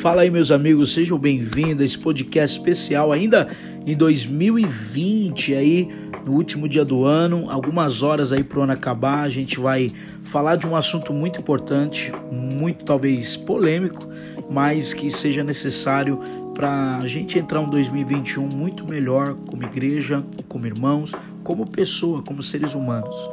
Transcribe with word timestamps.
Fala 0.00 0.22
aí, 0.22 0.30
meus 0.30 0.50
amigos, 0.50 0.94
sejam 0.94 1.18
bem-vindos 1.18 1.82
a 1.82 1.84
esse 1.84 1.98
podcast 1.98 2.56
especial 2.56 3.12
ainda 3.12 3.50
em 3.86 3.94
2020 3.94 5.54
aí, 5.54 5.90
no 6.24 6.32
último 6.32 6.66
dia 6.66 6.86
do 6.86 7.04
ano, 7.04 7.50
algumas 7.50 8.02
horas 8.02 8.32
aí 8.32 8.42
pro 8.42 8.62
ano 8.62 8.72
acabar, 8.72 9.24
a 9.24 9.28
gente 9.28 9.60
vai 9.60 9.92
falar 10.24 10.56
de 10.56 10.66
um 10.66 10.74
assunto 10.74 11.12
muito 11.12 11.38
importante, 11.38 12.10
muito 12.32 12.82
talvez 12.82 13.36
polêmico, 13.36 14.08
mas 14.48 14.94
que 14.94 15.10
seja 15.10 15.44
necessário 15.44 16.18
para 16.54 16.96
a 16.96 17.06
gente 17.06 17.38
entrar 17.38 17.60
em 17.60 17.68
2021 17.68 18.48
muito 18.48 18.88
melhor 18.88 19.34
como 19.34 19.64
igreja, 19.64 20.24
como 20.48 20.66
irmãos, 20.66 21.12
como 21.44 21.66
pessoa, 21.66 22.22
como 22.22 22.42
seres 22.42 22.74
humanos. 22.74 23.30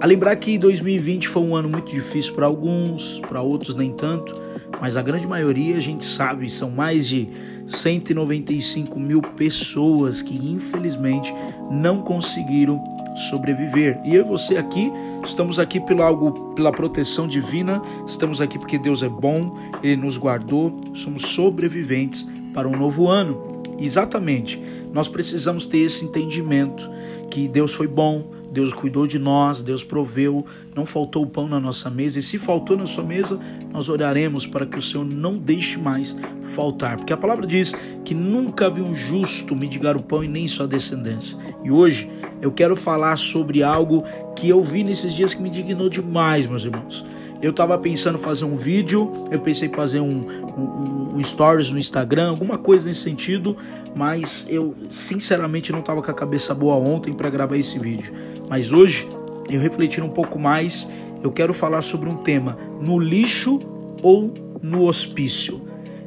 A 0.00 0.06
lembrar 0.06 0.34
que 0.34 0.58
2020 0.58 1.28
foi 1.28 1.42
um 1.42 1.54
ano 1.54 1.68
muito 1.68 1.92
difícil 1.92 2.34
para 2.34 2.46
alguns, 2.46 3.20
para 3.28 3.40
outros 3.42 3.76
nem 3.76 3.92
tanto, 3.92 4.49
mas 4.80 4.96
a 4.96 5.02
grande 5.02 5.26
maioria 5.26 5.76
a 5.76 5.80
gente 5.80 6.04
sabe 6.04 6.50
são 6.50 6.70
mais 6.70 7.06
de 7.06 7.28
195 7.66 8.98
mil 8.98 9.22
pessoas 9.22 10.22
que 10.22 10.34
infelizmente 10.34 11.32
não 11.70 12.00
conseguiram 12.02 12.82
sobreviver. 13.30 14.00
E 14.04 14.14
eu 14.14 14.24
e 14.24 14.28
você 14.28 14.56
aqui, 14.56 14.90
estamos 15.24 15.58
aqui 15.58 15.80
pelo 15.80 16.02
algo, 16.02 16.54
pela 16.54 16.72
proteção 16.72 17.28
divina, 17.28 17.80
estamos 18.06 18.40
aqui 18.40 18.58
porque 18.58 18.78
Deus 18.78 19.02
é 19.02 19.08
bom, 19.08 19.58
Ele 19.82 19.96
nos 19.96 20.16
guardou, 20.16 20.80
somos 20.94 21.26
sobreviventes 21.26 22.26
para 22.54 22.68
um 22.68 22.76
novo 22.76 23.08
ano. 23.08 23.60
Exatamente, 23.78 24.60
nós 24.92 25.08
precisamos 25.08 25.66
ter 25.66 25.78
esse 25.78 26.04
entendimento 26.04 26.90
que 27.30 27.48
Deus 27.48 27.72
foi 27.72 27.86
bom, 27.86 28.24
Deus 28.50 28.72
cuidou 28.72 29.06
de 29.06 29.18
nós, 29.18 29.62
Deus 29.62 29.84
proveu, 29.84 30.44
não 30.74 30.84
faltou 30.84 31.24
pão 31.26 31.46
na 31.46 31.60
nossa 31.60 31.88
mesa, 31.88 32.18
e 32.18 32.22
se 32.22 32.38
faltou 32.38 32.76
na 32.76 32.86
sua 32.86 33.04
mesa, 33.04 33.38
nós 33.72 33.88
oraremos 33.88 34.46
para 34.46 34.66
que 34.66 34.78
o 34.78 34.82
Senhor 34.82 35.04
não 35.04 35.36
deixe 35.36 35.78
mais 35.78 36.16
faltar, 36.54 36.96
porque 36.96 37.12
a 37.12 37.16
palavra 37.16 37.46
diz 37.46 37.72
que 38.04 38.14
nunca 38.14 38.68
viu 38.68 38.84
um 38.84 38.94
justo 38.94 39.54
mendigar 39.54 39.96
o 39.96 40.02
pão 40.02 40.24
e 40.24 40.28
nem 40.28 40.48
sua 40.48 40.66
descendência. 40.66 41.38
E 41.62 41.70
hoje 41.70 42.10
eu 42.42 42.50
quero 42.50 42.74
falar 42.74 43.16
sobre 43.16 43.62
algo 43.62 44.04
que 44.34 44.48
eu 44.48 44.60
vi 44.62 44.82
nesses 44.82 45.14
dias 45.14 45.34
que 45.34 45.42
me 45.42 45.50
dignou 45.50 45.88
demais, 45.88 46.46
meus 46.46 46.64
irmãos. 46.64 47.04
Eu 47.42 47.50
estava 47.50 47.78
pensando 47.78 48.18
fazer 48.18 48.44
um 48.44 48.54
vídeo, 48.54 49.10
eu 49.30 49.40
pensei 49.40 49.68
em 49.68 49.72
fazer 49.72 50.00
um, 50.00 50.08
um, 50.08 51.16
um, 51.16 51.24
stories 51.24 51.70
no 51.70 51.78
Instagram, 51.78 52.30
alguma 52.30 52.58
coisa 52.58 52.86
nesse 52.86 53.00
sentido, 53.00 53.56
mas 53.96 54.46
eu 54.50 54.74
sinceramente 54.90 55.72
não 55.72 55.80
estava 55.80 56.02
com 56.02 56.10
a 56.10 56.14
cabeça 56.14 56.54
boa 56.54 56.74
ontem 56.74 57.14
para 57.14 57.30
gravar 57.30 57.56
esse 57.56 57.78
vídeo. 57.78 58.12
Mas 58.48 58.72
hoje, 58.72 59.08
eu 59.48 59.58
refletindo 59.58 60.06
um 60.06 60.10
pouco 60.10 60.38
mais, 60.38 60.86
eu 61.22 61.32
quero 61.32 61.54
falar 61.54 61.80
sobre 61.80 62.10
um 62.10 62.16
tema: 62.16 62.58
no 62.78 62.98
lixo 62.98 63.58
ou 64.02 64.34
no 64.62 64.84
hospício. 64.86 65.62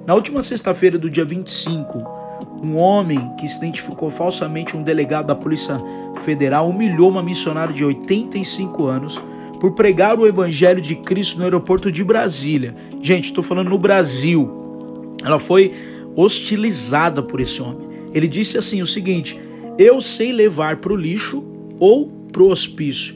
Na 0.06 0.14
última 0.14 0.44
sexta-feira 0.44 1.00
do 1.00 1.10
dia 1.10 1.26
25, 1.26 1.98
um 2.62 2.78
homem 2.78 3.32
que 3.40 3.48
se 3.48 3.58
identificou 3.58 4.10
falsamente 4.12 4.78
um 4.78 4.84
delegado 4.84 5.28
da 5.28 5.36
Polícia 5.36 5.78
Federal 6.22 6.70
humilhou 6.70 7.10
uma 7.10 7.24
missionária 7.24 7.74
de 7.74 7.84
85 7.84 8.86
anos 8.86 9.22
por 9.64 9.72
pregar 9.72 10.20
o 10.20 10.28
evangelho 10.28 10.82
de 10.82 10.94
Cristo 10.94 11.38
no 11.38 11.46
aeroporto 11.46 11.90
de 11.90 12.04
Brasília. 12.04 12.76
Gente, 13.02 13.28
estou 13.28 13.42
falando 13.42 13.70
no 13.70 13.78
Brasil. 13.78 15.16
Ela 15.24 15.40
foi 15.40 15.72
hostilizada 16.18 17.24
por 17.24 17.40
esse 17.40 17.62
homem. 17.62 17.88
Ele 18.14 18.28
disse 18.28 18.58
assim 18.58 18.82
o 18.82 18.86
seguinte: 18.86 19.40
"Eu 19.78 20.02
sei 20.02 20.34
levar 20.34 20.82
para 20.82 20.92
o 20.92 20.98
lixo 20.98 21.42
ou 21.80 22.10
para 22.30 22.44
o 22.44 22.50
hospício. 22.50 23.16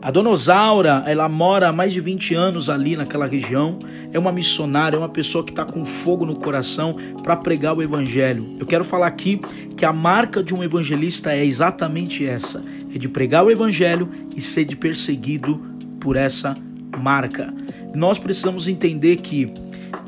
A 0.00 0.12
dona 0.12 0.30
Osaura, 0.30 1.02
ela 1.08 1.28
mora 1.28 1.68
há 1.68 1.72
mais 1.72 1.92
de 1.92 2.00
20 2.00 2.36
anos 2.36 2.70
ali 2.70 2.94
naquela 2.94 3.26
região, 3.26 3.76
é 4.12 4.18
uma 4.18 4.30
missionária, 4.30 4.96
é 4.96 4.98
uma 4.98 5.08
pessoa 5.08 5.42
que 5.42 5.50
está 5.50 5.64
com 5.64 5.84
fogo 5.84 6.24
no 6.24 6.36
coração 6.36 6.94
para 7.20 7.36
pregar 7.36 7.76
o 7.76 7.82
evangelho. 7.82 8.46
Eu 8.60 8.64
quero 8.64 8.84
falar 8.84 9.08
aqui 9.08 9.40
que 9.76 9.84
a 9.84 9.92
marca 9.92 10.40
de 10.40 10.54
um 10.54 10.62
evangelista 10.62 11.32
é 11.32 11.44
exatamente 11.44 12.24
essa: 12.24 12.64
é 12.94 12.96
de 12.96 13.08
pregar 13.08 13.44
o 13.44 13.50
evangelho 13.50 14.08
e 14.36 14.40
ser 14.40 14.64
de 14.64 14.76
perseguido 14.76 15.69
por 16.00 16.16
essa 16.16 16.54
marca. 16.98 17.52
Nós 17.94 18.18
precisamos 18.18 18.66
entender 18.68 19.16
que 19.16 19.52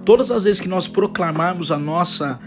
todas 0.05 0.31
as 0.31 0.45
vezes 0.45 0.61
que 0.61 0.69
nós 0.69 0.89
proclamarmos 0.89 1.71
a 1.71 1.79
nossa 1.79 2.41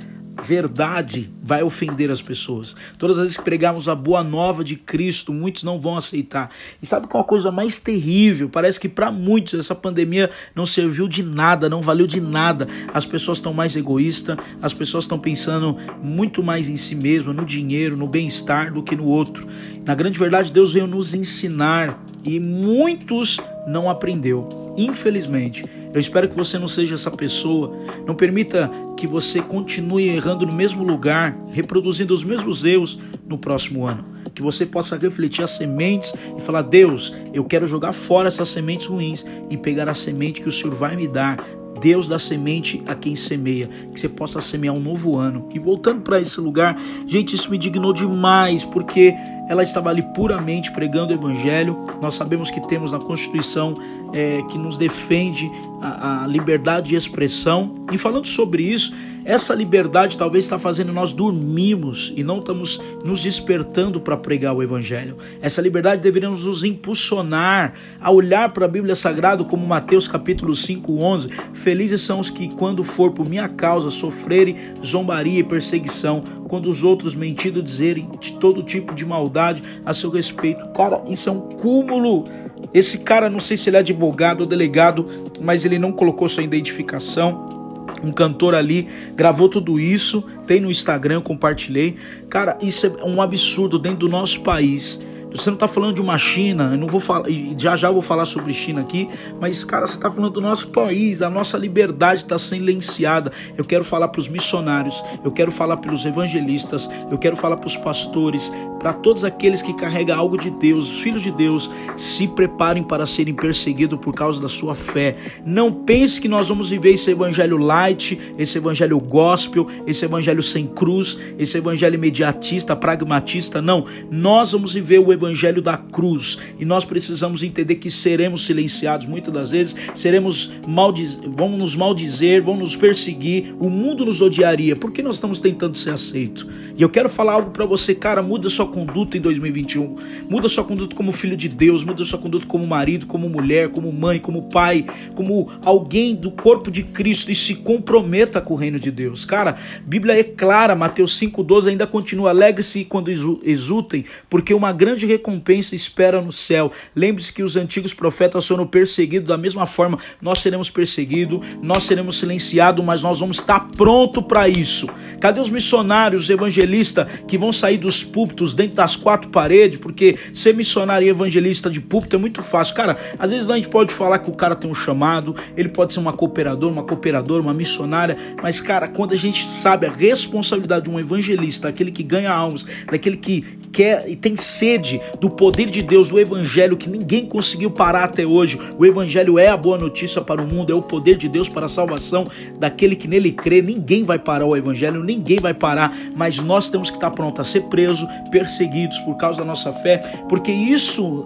verdade 0.43 1.29
vai 1.41 1.63
ofender 1.63 2.11
as 2.11 2.21
pessoas. 2.21 2.75
Todas 2.97 3.17
as 3.17 3.23
vezes 3.23 3.37
que 3.37 3.43
pregarmos 3.43 3.87
a 3.87 3.95
boa 3.95 4.23
nova 4.23 4.63
de 4.63 4.75
Cristo, 4.75 5.31
muitos 5.31 5.63
não 5.63 5.79
vão 5.79 5.95
aceitar. 5.95 6.49
E 6.81 6.85
sabe 6.85 7.07
qual 7.07 7.23
a 7.23 7.27
coisa 7.27 7.51
mais 7.51 7.79
terrível? 7.79 8.49
Parece 8.49 8.79
que 8.79 8.89
para 8.89 9.11
muitos 9.11 9.53
essa 9.53 9.73
pandemia 9.73 10.29
não 10.53 10.65
serviu 10.65 11.07
de 11.07 11.23
nada, 11.23 11.69
não 11.69 11.81
valeu 11.81 12.07
de 12.07 12.19
nada. 12.19 12.67
As 12.93 13.05
pessoas 13.05 13.37
estão 13.37 13.53
mais 13.53 13.75
egoístas, 13.75 14.37
as 14.61 14.73
pessoas 14.73 15.05
estão 15.05 15.19
pensando 15.19 15.77
muito 16.01 16.43
mais 16.43 16.67
em 16.67 16.75
si 16.75 16.95
mesmas, 16.95 17.35
no 17.35 17.45
dinheiro, 17.45 17.95
no 17.95 18.07
bem-estar 18.07 18.73
do 18.73 18.83
que 18.83 18.95
no 18.95 19.05
outro. 19.05 19.47
Na 19.85 19.95
grande 19.95 20.19
verdade, 20.19 20.51
Deus 20.51 20.73
veio 20.73 20.87
nos 20.87 21.13
ensinar 21.13 21.99
e 22.25 22.39
muitos 22.39 23.39
não 23.67 23.89
aprendeu. 23.89 24.73
Infelizmente, 24.75 25.63
eu 25.93 25.99
espero 25.99 26.27
que 26.27 26.35
você 26.35 26.59
não 26.59 26.67
seja 26.67 26.95
essa 26.95 27.09
pessoa. 27.09 27.77
Não 28.05 28.15
permita 28.15 28.69
que 28.97 29.07
você 29.07 29.41
continue 29.41 30.09
errando 30.09 30.45
no 30.45 30.53
mesmo 30.53 30.83
lugar, 30.83 31.37
reproduzindo 31.51 32.13
os 32.13 32.23
mesmos 32.23 32.65
erros 32.65 32.99
no 33.25 33.37
próximo 33.37 33.85
ano. 33.85 34.03
Que 34.33 34.41
você 34.41 34.65
possa 34.65 34.97
refletir 34.97 35.43
as 35.43 35.51
sementes 35.51 36.13
e 36.37 36.41
falar: 36.41 36.63
Deus, 36.63 37.13
eu 37.33 37.45
quero 37.45 37.67
jogar 37.67 37.93
fora 37.93 38.27
essas 38.27 38.49
sementes 38.49 38.87
ruins 38.87 39.25
e 39.49 39.55
pegar 39.55 39.87
a 39.87 39.93
semente 39.93 40.41
que 40.41 40.49
o 40.49 40.51
Senhor 40.51 40.75
vai 40.75 40.95
me 40.97 41.07
dar 41.07 41.37
Deus 41.79 42.07
dá 42.07 42.17
semente 42.17 42.81
a 42.87 42.95
quem 42.95 43.15
semeia, 43.15 43.69
que 43.93 43.99
você 43.99 44.07
possa 44.07 44.39
semear 44.39 44.73
um 44.73 44.79
novo 44.79 45.17
ano. 45.17 45.49
E 45.53 45.59
voltando 45.59 46.01
para 46.01 46.19
esse 46.19 46.39
lugar, 46.39 46.79
gente, 47.05 47.35
isso 47.35 47.51
me 47.51 47.57
dignou 47.57 47.93
demais, 47.93 48.63
porque 48.63 49.13
ela 49.47 49.63
estava 49.63 49.89
ali 49.89 50.01
puramente 50.01 50.71
pregando 50.71 51.13
o 51.13 51.15
evangelho. 51.15 51.85
Nós 52.01 52.15
sabemos 52.15 52.49
que 52.49 52.59
temos 52.59 52.91
na 52.91 52.99
Constituição 52.99 53.73
é, 54.15 54.41
que 54.43 54.57
nos 54.57 54.77
defende 54.77 55.51
a, 55.81 56.23
a 56.23 56.27
liberdade 56.27 56.89
de 56.89 56.95
expressão. 56.95 57.85
E 57.91 57.97
falando 57.97 58.25
sobre 58.25 58.63
isso, 58.63 58.93
essa 59.25 59.55
liberdade 59.55 60.17
talvez 60.17 60.45
está 60.45 60.59
fazendo 60.59 60.93
nós 60.93 61.11
dormirmos 61.11 62.13
e 62.15 62.23
não 62.23 62.37
estamos 62.37 62.79
nos 63.03 63.23
despertando 63.23 63.99
para 63.99 64.15
pregar 64.15 64.55
o 64.55 64.61
Evangelho. 64.61 65.17
Essa 65.41 65.61
liberdade 65.61 66.01
deveria 66.01 66.29
nos 66.29 66.63
impulsionar 66.63 67.73
a 67.99 68.11
olhar 68.11 68.53
para 68.53 68.65
a 68.65 68.67
Bíblia 68.67 68.95
Sagrada 68.95 69.43
como 69.43 69.65
Mateus 69.65 70.07
capítulo 70.07 70.55
5, 70.55 70.93
11. 70.93 71.29
Felizes 71.53 72.03
são 72.03 72.19
os 72.19 72.29
que, 72.29 72.53
quando 72.55 72.83
for 72.83 73.11
por 73.11 73.27
minha 73.27 73.49
causa, 73.49 73.89
sofrerem 73.89 74.55
zombaria 74.83 75.39
e 75.39 75.43
perseguição, 75.43 76.23
quando 76.47 76.69
os 76.69 76.83
outros 76.83 77.15
mentindo 77.15 77.63
dizerem 77.63 78.07
de 78.19 78.33
todo 78.33 78.61
tipo 78.61 78.93
de 78.93 79.05
maldade 79.05 79.63
a 79.83 79.93
seu 79.93 80.11
respeito. 80.11 80.63
Cara, 80.69 81.03
isso 81.09 81.27
é 81.27 81.31
um 81.31 81.41
cúmulo. 81.41 82.25
Esse 82.73 82.99
cara, 82.99 83.29
não 83.29 83.39
sei 83.39 83.57
se 83.57 83.69
ele 83.69 83.77
é 83.77 83.79
advogado 83.79 84.41
ou 84.41 84.47
delegado, 84.47 85.05
mas 85.41 85.65
ele 85.65 85.79
não 85.79 85.91
colocou 85.91 86.27
sua 86.27 86.43
identificação 86.43 87.55
um 88.03 88.11
cantor 88.11 88.53
ali, 88.53 88.87
gravou 89.15 89.49
tudo 89.49 89.79
isso, 89.79 90.23
tem 90.45 90.59
no 90.59 90.69
Instagram, 90.69 91.21
compartilhei. 91.21 91.95
Cara, 92.29 92.57
isso 92.61 92.85
é 92.85 93.03
um 93.03 93.21
absurdo 93.21 93.79
dentro 93.79 93.99
do 93.99 94.09
nosso 94.09 94.41
país. 94.41 94.99
Você 95.35 95.49
não 95.49 95.55
está 95.55 95.67
falando 95.67 95.95
de 95.95 96.01
uma 96.01 96.17
China, 96.17 96.69
eu 96.71 96.77
não 96.77 96.87
vou 96.87 97.01
falar, 97.01 97.25
já 97.57 97.75
já 97.75 97.91
vou 97.91 98.01
falar 98.01 98.25
sobre 98.25 98.53
China 98.53 98.79
aqui, 98.79 99.09
mas 99.39 99.65
cara, 99.65 99.85
você 99.85 99.95
está 99.95 100.09
falando 100.09 100.31
do 100.31 100.39
nosso 100.39 100.69
país, 100.69 101.21
a 101.21 101.29
nossa 101.29 101.57
liberdade 101.57 102.21
está 102.21 102.39
silenciada. 102.39 103.33
Eu 103.57 103.65
quero 103.65 103.83
falar 103.83 104.07
para 104.07 104.21
os 104.21 104.29
missionários, 104.29 105.03
eu 105.25 105.31
quero 105.31 105.51
falar 105.51 105.75
para 105.77 105.93
os 105.93 106.05
evangelistas, 106.05 106.89
eu 107.11 107.17
quero 107.17 107.35
falar 107.35 107.57
para 107.57 107.67
os 107.67 107.75
pastores, 107.75 108.49
para 108.79 108.93
todos 108.93 109.25
aqueles 109.25 109.61
que 109.61 109.73
carregam 109.73 110.17
algo 110.17 110.37
de 110.37 110.49
Deus, 110.49 110.87
os 110.89 111.01
filhos 111.01 111.21
de 111.21 111.31
Deus, 111.31 111.69
se 111.97 112.29
preparem 112.29 112.83
para 112.83 113.05
serem 113.05 113.33
perseguidos 113.33 113.99
por 113.99 114.13
causa 114.13 114.41
da 114.41 114.47
sua 114.47 114.73
fé. 114.73 115.17
Não 115.45 115.69
pense 115.69 116.21
que 116.21 116.29
nós 116.29 116.47
vamos 116.47 116.69
viver 116.69 116.93
esse 116.93 117.11
evangelho 117.11 117.57
light, 117.57 118.17
esse 118.37 118.57
evangelho 118.57 118.97
gospel, 118.99 119.67
esse 119.85 120.05
evangelho 120.05 120.41
sem 120.41 120.65
cruz, 120.65 121.17
esse 121.37 121.57
evangelho 121.57 121.95
imediatista, 121.95 122.73
pragmatista. 122.73 123.61
Não, 123.61 123.85
nós 124.09 124.53
vamos 124.53 124.73
viver 124.73 124.99
o 124.99 125.11
evangelho 125.11 125.24
evangelho 125.25 125.61
da 125.61 125.77
cruz 125.77 126.37
e 126.59 126.65
nós 126.65 126.85
precisamos 126.85 127.43
entender 127.43 127.75
que 127.75 127.89
seremos 127.89 128.45
silenciados 128.45 129.05
muitas 129.05 129.33
das 129.33 129.51
vezes, 129.51 129.75
seremos 129.93 130.51
maldiz... 130.67 131.19
vão 131.27 131.57
nos 131.57 131.75
maldizer, 131.75 132.43
vão 132.43 132.55
nos 132.55 132.75
perseguir, 132.75 133.55
o 133.59 133.69
mundo 133.69 134.05
nos 134.05 134.21
odiaria, 134.21 134.75
porque 134.75 135.01
nós 135.01 135.15
estamos 135.15 135.39
tentando 135.39 135.77
ser 135.77 135.91
aceito. 135.91 136.47
E 136.77 136.81
eu 136.81 136.89
quero 136.89 137.09
falar 137.09 137.33
algo 137.33 137.51
para 137.51 137.65
você, 137.65 137.95
cara, 137.95 138.21
muda 138.21 138.49
sua 138.49 138.67
conduta 138.67 139.17
em 139.17 139.21
2021. 139.21 139.95
Muda 140.29 140.47
sua 140.47 140.63
conduta 140.63 140.95
como 140.95 141.11
filho 141.11 141.37
de 141.37 141.49
Deus, 141.49 141.83
muda 141.83 142.03
sua 142.03 142.19
conduta 142.19 142.45
como 142.45 142.67
marido, 142.67 143.05
como 143.05 143.29
mulher, 143.29 143.69
como 143.69 143.91
mãe, 143.91 144.19
como 144.19 144.43
pai, 144.49 144.85
como 145.15 145.49
alguém 145.63 146.15
do 146.15 146.31
corpo 146.31 146.69
de 146.69 146.83
Cristo 146.83 147.31
e 147.31 147.35
se 147.35 147.55
comprometa 147.55 148.41
com 148.41 148.53
o 148.53 148.57
reino 148.57 148.79
de 148.79 148.91
Deus. 148.91 149.25
Cara, 149.25 149.57
Bíblia 149.85 150.19
é 150.19 150.23
clara, 150.23 150.75
Mateus 150.75 151.17
5:12 151.19 151.69
ainda 151.69 151.87
continua 151.87 152.29
alegre-se 152.29 152.83
quando 152.85 153.09
exultem, 153.43 154.05
porque 154.29 154.53
uma 154.53 154.71
grande 154.71 155.05
recompensa 155.15 155.75
espera 155.75 156.21
no 156.21 156.31
céu. 156.31 156.71
Lembre-se 156.95 157.33
que 157.33 157.43
os 157.43 157.55
antigos 157.55 157.93
profetas 157.93 158.47
foram 158.47 158.67
perseguidos 158.67 159.29
da 159.29 159.37
mesma 159.37 159.65
forma. 159.65 159.97
Nós 160.21 160.39
seremos 160.39 160.69
perseguidos, 160.69 161.39
nós 161.61 161.85
seremos 161.85 162.17
silenciados, 162.17 162.83
mas 162.83 163.03
nós 163.03 163.19
vamos 163.19 163.37
estar 163.37 163.59
pronto 163.75 164.21
para 164.21 164.47
isso. 164.47 164.87
Cadê 165.19 165.39
os 165.39 165.49
missionários, 165.49 166.23
os 166.23 166.29
evangelistas 166.29 167.07
que 167.27 167.37
vão 167.37 167.51
sair 167.51 167.77
dos 167.77 168.03
púlpitos 168.03 168.53
dentro 168.53 168.75
das 168.75 168.95
quatro 168.95 169.29
paredes? 169.29 169.79
Porque 169.79 170.17
ser 170.33 170.53
missionário 170.53 171.05
e 171.05 171.09
evangelista 171.09 171.69
de 171.69 171.79
púlpito 171.79 172.15
é 172.15 172.19
muito 172.19 172.43
fácil. 172.43 172.75
Cara, 172.75 172.97
às 173.17 173.31
vezes 173.31 173.49
a 173.49 173.55
gente 173.55 173.69
pode 173.69 173.93
falar 173.93 174.19
que 174.19 174.29
o 174.29 174.33
cara 174.33 174.55
tem 174.55 174.69
um 174.69 174.75
chamado, 174.75 175.35
ele 175.55 175.69
pode 175.69 175.93
ser 175.93 175.99
uma 175.99 176.13
cooperadora, 176.13 176.71
uma 176.71 176.83
cooperadora, 176.83 177.41
uma 177.41 177.53
missionária, 177.53 178.17
mas 178.41 178.59
cara, 178.59 178.87
quando 178.87 179.13
a 179.13 179.17
gente 179.17 179.45
sabe 179.45 179.87
a 179.87 179.91
responsabilidade 179.91 180.85
de 180.85 180.91
um 180.91 180.99
evangelista, 180.99 181.67
aquele 181.67 181.91
que 181.91 182.03
ganha 182.03 182.31
almas, 182.31 182.65
daquele 182.89 183.17
que 183.17 183.45
quer 183.75 184.09
e 184.09 184.15
tem 184.15 184.37
sede 184.37 185.01
do 185.19 185.29
poder 185.29 185.69
de 185.69 185.81
Deus, 185.81 186.07
do 186.07 186.17
evangelho 186.17 186.77
que 186.77 186.89
ninguém 186.89 187.25
conseguiu 187.25 187.69
parar 187.69 188.05
até 188.05 188.25
hoje. 188.25 188.57
O 188.79 188.85
evangelho 188.85 189.37
é 189.37 189.49
a 189.49 189.57
boa 189.57 189.77
notícia 189.77 190.21
para 190.21 190.41
o 190.41 190.47
mundo, 190.47 190.71
é 190.71 190.75
o 190.75 190.81
poder 190.81 191.17
de 191.17 191.27
Deus 191.27 191.49
para 191.49 191.65
a 191.65 191.69
salvação 191.69 192.25
daquele 192.57 192.95
que 192.95 193.05
nele 193.07 193.33
crê. 193.33 193.61
Ninguém 193.61 194.03
vai 194.03 194.17
parar 194.17 194.45
o 194.45 194.55
evangelho, 194.55 195.03
ninguém 195.03 195.37
vai 195.41 195.53
parar, 195.53 195.93
mas 196.15 196.39
nós 196.39 196.69
temos 196.69 196.89
que 196.89 196.95
estar 196.95 197.11
prontos 197.11 197.41
a 197.41 197.43
ser 197.43 197.63
presos, 197.63 198.07
perseguidos 198.31 198.97
por 198.99 199.17
causa 199.17 199.39
da 199.39 199.45
nossa 199.45 199.73
fé, 199.73 199.97
porque 200.29 200.51
isso 200.51 201.25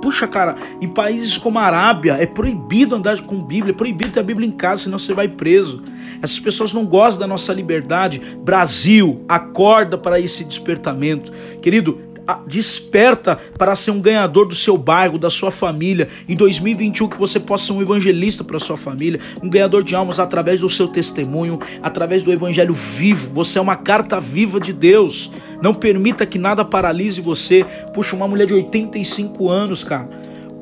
Puxa, 0.00 0.26
cara, 0.26 0.54
em 0.80 0.88
países 0.88 1.36
como 1.36 1.58
a 1.58 1.62
Arábia 1.62 2.16
é 2.20 2.26
proibido 2.26 2.94
andar 2.94 3.20
com 3.22 3.42
Bíblia, 3.42 3.72
é 3.72 3.76
proibido 3.76 4.12
ter 4.12 4.20
a 4.20 4.22
Bíblia 4.22 4.46
em 4.46 4.52
casa, 4.52 4.84
senão 4.84 4.98
você 4.98 5.12
vai 5.12 5.28
preso. 5.28 5.82
Essas 6.22 6.38
pessoas 6.38 6.72
não 6.72 6.84
gostam 6.84 7.20
da 7.20 7.26
nossa 7.26 7.52
liberdade. 7.52 8.20
Brasil, 8.42 9.24
acorda 9.28 9.96
para 9.96 10.20
esse 10.20 10.44
despertamento. 10.44 11.32
Querido, 11.60 12.00
desperta 12.46 13.36
para 13.56 13.74
ser 13.76 13.90
um 13.90 14.00
ganhador 14.00 14.46
do 14.46 14.54
seu 14.54 14.76
bairro, 14.76 15.18
da 15.18 15.30
sua 15.30 15.50
família. 15.50 16.08
Em 16.28 16.34
2021 16.36 17.08
que 17.08 17.18
você 17.18 17.40
possa 17.40 17.66
ser 17.66 17.72
um 17.72 17.82
evangelista 17.82 18.44
para 18.44 18.58
sua 18.58 18.76
família, 18.76 19.20
um 19.42 19.48
ganhador 19.48 19.82
de 19.82 19.94
almas 19.94 20.20
através 20.20 20.60
do 20.60 20.68
seu 20.68 20.88
testemunho, 20.88 21.58
através 21.82 22.22
do 22.22 22.32
evangelho 22.32 22.74
vivo. 22.74 23.30
Você 23.34 23.58
é 23.58 23.62
uma 23.62 23.76
carta 23.76 24.20
viva 24.20 24.60
de 24.60 24.72
Deus. 24.72 25.30
Não 25.62 25.74
permita 25.74 26.26
que 26.26 26.38
nada 26.38 26.64
paralise 26.64 27.20
você. 27.20 27.64
Puxa, 27.94 28.14
uma 28.14 28.28
mulher 28.28 28.46
de 28.46 28.54
85 28.54 29.48
anos, 29.48 29.82
cara. 29.82 30.08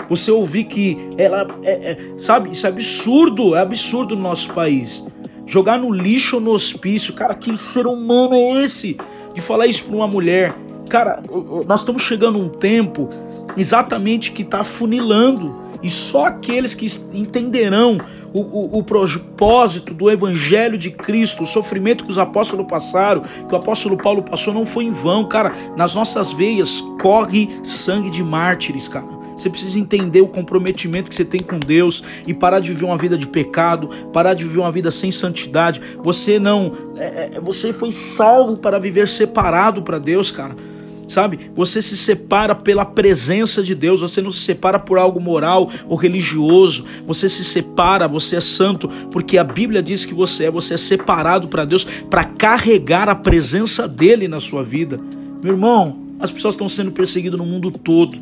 Você 0.08 0.30
ouvir 0.30 0.64
que 0.64 0.96
ela 1.18 1.48
é, 1.62 1.92
é, 1.92 1.98
sabe, 2.16 2.50
isso 2.52 2.66
é 2.66 2.70
absurdo, 2.70 3.56
é 3.56 3.60
absurdo 3.60 4.14
no 4.14 4.22
nosso 4.22 4.52
país. 4.52 5.04
Jogar 5.46 5.78
no 5.78 5.92
lixo 5.92 6.36
ou 6.36 6.42
no 6.42 6.50
hospício, 6.50 7.14
cara, 7.14 7.34
que 7.34 7.56
ser 7.56 7.86
humano 7.86 8.34
é 8.34 8.64
esse? 8.64 8.96
De 9.34 9.40
falar 9.40 9.66
isso 9.66 9.84
para 9.84 9.96
uma 9.96 10.08
mulher. 10.08 10.54
Cara, 10.88 11.22
nós 11.66 11.80
estamos 11.80 12.02
chegando 12.02 12.40
um 12.40 12.48
tempo 12.48 13.08
exatamente 13.56 14.32
que 14.32 14.42
está 14.42 14.62
funilando 14.62 15.66
e 15.82 15.90
só 15.90 16.26
aqueles 16.26 16.74
que 16.74 16.86
entenderão 17.12 17.98
o, 18.32 18.40
o, 18.40 18.78
o, 18.78 18.82
propósito 18.82 19.94
do 19.94 20.10
Evangelho 20.10 20.76
de 20.76 20.90
Cristo, 20.90 21.44
o 21.44 21.46
sofrimento 21.46 22.04
que 22.04 22.10
os 22.10 22.18
apóstolos 22.18 22.66
passaram, 22.66 23.22
que 23.22 23.54
o 23.54 23.56
apóstolo 23.56 23.96
Paulo 23.96 24.22
passou, 24.22 24.52
não 24.52 24.66
foi 24.66 24.84
em 24.84 24.90
vão, 24.90 25.26
cara. 25.26 25.52
Nas 25.76 25.94
nossas 25.94 26.32
veias 26.32 26.82
corre 27.00 27.48
sangue 27.62 28.10
de 28.10 28.22
mártires, 28.22 28.88
cara. 28.88 29.06
Você 29.36 29.50
precisa 29.50 29.78
entender 29.78 30.22
o 30.22 30.28
comprometimento 30.28 31.10
que 31.10 31.14
você 31.14 31.24
tem 31.24 31.40
com 31.40 31.58
Deus 31.58 32.02
e 32.26 32.34
parar 32.34 32.58
de 32.58 32.68
viver 32.68 32.86
uma 32.86 32.96
vida 32.96 33.16
de 33.16 33.26
pecado, 33.26 33.88
parar 34.12 34.34
de 34.34 34.44
viver 34.44 34.60
uma 34.60 34.72
vida 34.72 34.90
sem 34.90 35.10
santidade. 35.10 35.80
Você 36.02 36.38
não, 36.38 36.72
é, 36.96 37.30
é 37.34 37.40
você 37.40 37.72
foi 37.72 37.92
salvo 37.92 38.56
para 38.56 38.78
viver 38.78 39.08
separado 39.08 39.82
para 39.82 39.98
Deus, 39.98 40.30
cara 40.30 40.56
sabe? 41.08 41.50
Você 41.54 41.80
se 41.80 41.96
separa 41.96 42.54
pela 42.54 42.84
presença 42.84 43.62
de 43.62 43.74
Deus, 43.74 44.00
você 44.00 44.20
não 44.20 44.30
se 44.30 44.40
separa 44.40 44.78
por 44.78 44.98
algo 44.98 45.20
moral 45.20 45.70
ou 45.88 45.96
religioso, 45.96 46.84
você 47.06 47.28
se 47.28 47.44
separa, 47.44 48.08
você 48.08 48.36
é 48.36 48.40
santo, 48.40 48.88
porque 49.10 49.38
a 49.38 49.44
Bíblia 49.44 49.82
diz 49.82 50.04
que 50.04 50.14
você 50.14 50.44
é, 50.44 50.50
você 50.50 50.74
é 50.74 50.78
separado 50.78 51.48
para 51.48 51.64
Deus 51.64 51.84
para 51.84 52.24
carregar 52.24 53.08
a 53.08 53.14
presença 53.14 53.86
dele 53.86 54.28
na 54.28 54.40
sua 54.40 54.62
vida. 54.62 54.98
Meu 55.42 55.52
irmão, 55.52 56.06
as 56.18 56.30
pessoas 56.30 56.54
estão 56.54 56.68
sendo 56.68 56.90
perseguidas 56.90 57.38
no 57.38 57.46
mundo 57.46 57.70
todo. 57.70 58.18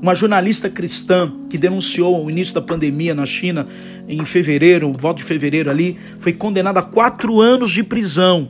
Uma 0.00 0.14
jornalista 0.14 0.68
cristã 0.68 1.32
que 1.48 1.56
denunciou 1.56 2.24
o 2.24 2.30
início 2.30 2.54
da 2.54 2.60
pandemia 2.60 3.14
na 3.14 3.24
China 3.24 3.66
em 4.06 4.24
fevereiro, 4.24 4.92
volta 4.92 5.18
de 5.18 5.24
fevereiro 5.24 5.70
ali, 5.70 5.96
foi 6.18 6.32
condenada 6.32 6.80
a 6.80 6.82
quatro 6.82 7.40
anos 7.40 7.70
de 7.70 7.82
prisão 7.82 8.48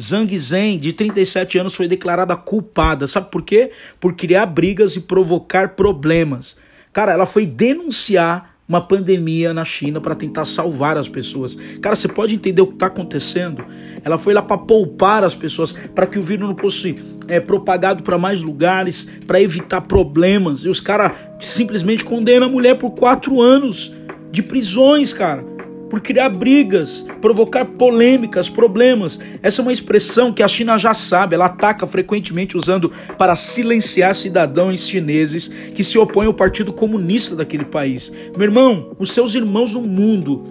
Zhang 0.00 0.38
Zhen, 0.38 0.78
de 0.78 0.92
37 0.92 1.58
anos, 1.58 1.74
foi 1.74 1.88
declarada 1.88 2.36
culpada. 2.36 3.06
Sabe 3.06 3.30
por 3.30 3.42
quê? 3.42 3.70
Por 3.98 4.14
criar 4.14 4.46
brigas 4.46 4.96
e 4.96 5.00
provocar 5.00 5.70
problemas. 5.70 6.56
Cara, 6.92 7.12
ela 7.12 7.26
foi 7.26 7.46
denunciar 7.46 8.56
uma 8.68 8.80
pandemia 8.80 9.54
na 9.54 9.64
China 9.64 10.00
para 10.00 10.14
tentar 10.14 10.44
salvar 10.44 10.96
as 10.96 11.08
pessoas. 11.08 11.56
Cara, 11.80 11.94
você 11.94 12.08
pode 12.08 12.34
entender 12.34 12.60
o 12.60 12.66
que 12.66 12.74
está 12.74 12.86
acontecendo? 12.86 13.64
Ela 14.04 14.18
foi 14.18 14.34
lá 14.34 14.42
para 14.42 14.58
poupar 14.58 15.22
as 15.22 15.34
pessoas, 15.34 15.72
para 15.94 16.06
que 16.06 16.18
o 16.18 16.22
vírus 16.22 16.48
não 16.48 16.56
fosse 16.56 16.96
é, 17.28 17.38
propagado 17.38 18.02
para 18.02 18.18
mais 18.18 18.42
lugares, 18.42 19.08
para 19.26 19.40
evitar 19.40 19.82
problemas. 19.82 20.64
E 20.64 20.68
os 20.68 20.80
caras 20.80 21.12
simplesmente 21.40 22.04
condenam 22.04 22.48
a 22.48 22.50
mulher 22.50 22.76
por 22.76 22.90
quatro 22.90 23.40
anos 23.40 23.92
de 24.32 24.42
prisões, 24.42 25.12
cara 25.12 25.55
por 25.88 26.00
criar 26.00 26.28
brigas, 26.28 27.04
provocar 27.20 27.64
polêmicas, 27.64 28.48
problemas. 28.48 29.18
Essa 29.42 29.60
é 29.60 29.62
uma 29.62 29.72
expressão 29.72 30.32
que 30.32 30.42
a 30.42 30.48
China 30.48 30.78
já 30.78 30.94
sabe, 30.94 31.34
ela 31.34 31.46
ataca 31.46 31.86
frequentemente 31.86 32.56
usando 32.56 32.90
para 33.16 33.36
silenciar 33.36 34.14
cidadãos 34.14 34.86
chineses 34.86 35.48
que 35.48 35.84
se 35.84 35.98
opõem 35.98 36.26
ao 36.26 36.34
Partido 36.34 36.72
Comunista 36.72 37.36
daquele 37.36 37.64
país. 37.64 38.12
Meu 38.36 38.44
irmão, 38.44 38.94
os 38.98 39.12
seus 39.12 39.34
irmãos 39.34 39.74
no 39.74 39.82
mundo 39.82 40.44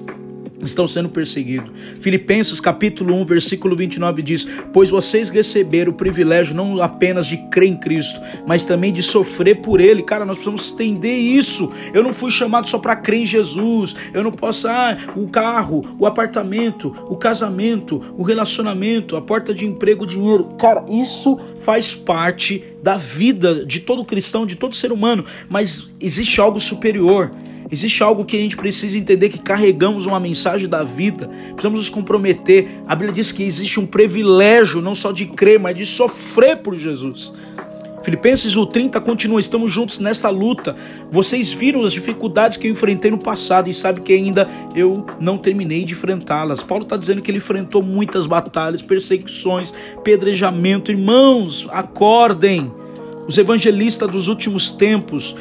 estão 0.66 0.88
sendo 0.88 1.10
perseguidos. 1.10 1.72
Filipenses 2.02 2.60
capítulo 2.60 3.14
1, 3.16 3.26
versículo 3.26 3.76
29 3.76 4.22
diz: 4.22 4.48
"Pois 4.74 4.90
vocês 4.90 5.30
receberam 5.30 5.92
o 5.92 5.96
privilégio 5.96 6.56
não 6.56 6.82
apenas 6.82 7.28
de 7.28 7.38
crer 7.50 7.70
em 7.70 7.78
Cristo, 7.78 8.20
mas 8.46 8.66
também 8.66 8.92
de 8.92 9.04
sofrer 9.04 9.62
por 9.62 9.80
ele". 9.80 10.04
Cara, 10.04 10.26
nós 10.26 10.38
precisamos 10.38 10.72
entender 10.74 11.16
isso. 11.16 11.72
Eu 11.94 12.04
não 12.04 12.14
fui 12.14 12.32
chamado 12.32 12.68
só 12.68 12.78
para 12.78 12.96
crer 12.96 13.22
em 13.22 13.26
Jesus. 13.26 13.96
Eu 14.14 14.24
não 14.24 14.32
posso 14.32 14.68
ah, 14.68 14.98
o 15.16 15.28
carro, 15.28 15.82
o 16.00 16.06
apartamento, 16.06 16.94
o 17.08 17.16
casamento, 17.16 18.02
o 18.18 18.24
relacionamento, 18.24 19.16
a 19.16 19.22
porta 19.22 19.54
de 19.54 19.66
emprego, 19.66 20.04
o 20.04 20.08
dinheiro. 20.08 20.46
Cara, 20.58 20.86
isso 20.90 21.40
faz 21.62 21.94
parte 21.94 22.64
da 22.84 22.98
vida 22.98 23.66
de 23.66 23.80
todo 23.80 24.06
cristão, 24.06 24.46
de 24.46 24.56
todo 24.56 24.76
ser 24.76 24.92
humano, 24.92 25.26
mas 25.50 25.96
existe 26.00 26.40
algo 26.40 26.60
superior. 26.60 27.32
Existe 27.72 28.04
algo 28.04 28.26
que 28.26 28.38
a 28.38 28.40
gente 28.40 28.56
precisa 28.56 28.98
entender 28.98 29.30
que 29.30 29.40
carregamos 29.40 30.06
uma 30.06 30.20
mensagem 30.20 30.68
da 30.68 30.84
vida. 30.84 31.28
Precisamos 31.50 31.80
nos 31.80 31.90
comprometer. 31.90 32.82
A 32.88 32.96
Bíblia 32.96 33.14
diz 33.14 33.32
que 33.32 33.44
existe 33.44 33.80
um 33.80 33.86
privilégio 33.86 34.82
não 34.82 34.94
só 34.94 35.12
de 35.12 35.26
crer, 35.26 35.60
mas 35.60 35.76
de 35.76 35.86
sofrer 35.86 36.58
por 36.58 36.76
Jesus. 36.76 37.34
Filipenses 38.06 38.56
1:30 38.56 39.02
continua, 39.02 39.40
estamos 39.40 39.72
juntos 39.72 39.98
nessa 39.98 40.30
luta. 40.30 40.76
Vocês 41.10 41.52
viram 41.52 41.84
as 41.84 41.92
dificuldades 41.92 42.56
que 42.56 42.68
eu 42.68 42.72
enfrentei 42.72 43.10
no 43.10 43.18
passado 43.18 43.68
e 43.68 43.74
sabe 43.74 44.02
que 44.02 44.14
ainda 44.14 44.48
eu 44.76 45.04
não 45.20 45.40
terminei 45.40 45.84
de 45.84 45.94
enfrentá-las. 45.94 46.62
Paulo 46.62 46.84
está 46.84 46.98
dizendo 46.98 47.20
que 47.24 47.32
ele 47.32 47.40
enfrentou 47.40 47.82
muitas 47.82 48.28
batalhas, 48.28 48.84
perseguições, 48.84 49.74
pedrejamento. 50.04 50.92
Irmãos, 50.92 51.68
acordem. 51.72 52.72
Os 53.28 53.40
evangelistas 53.40 54.08
dos 54.12 54.28
últimos 54.28 54.70
tempos, 54.70 55.36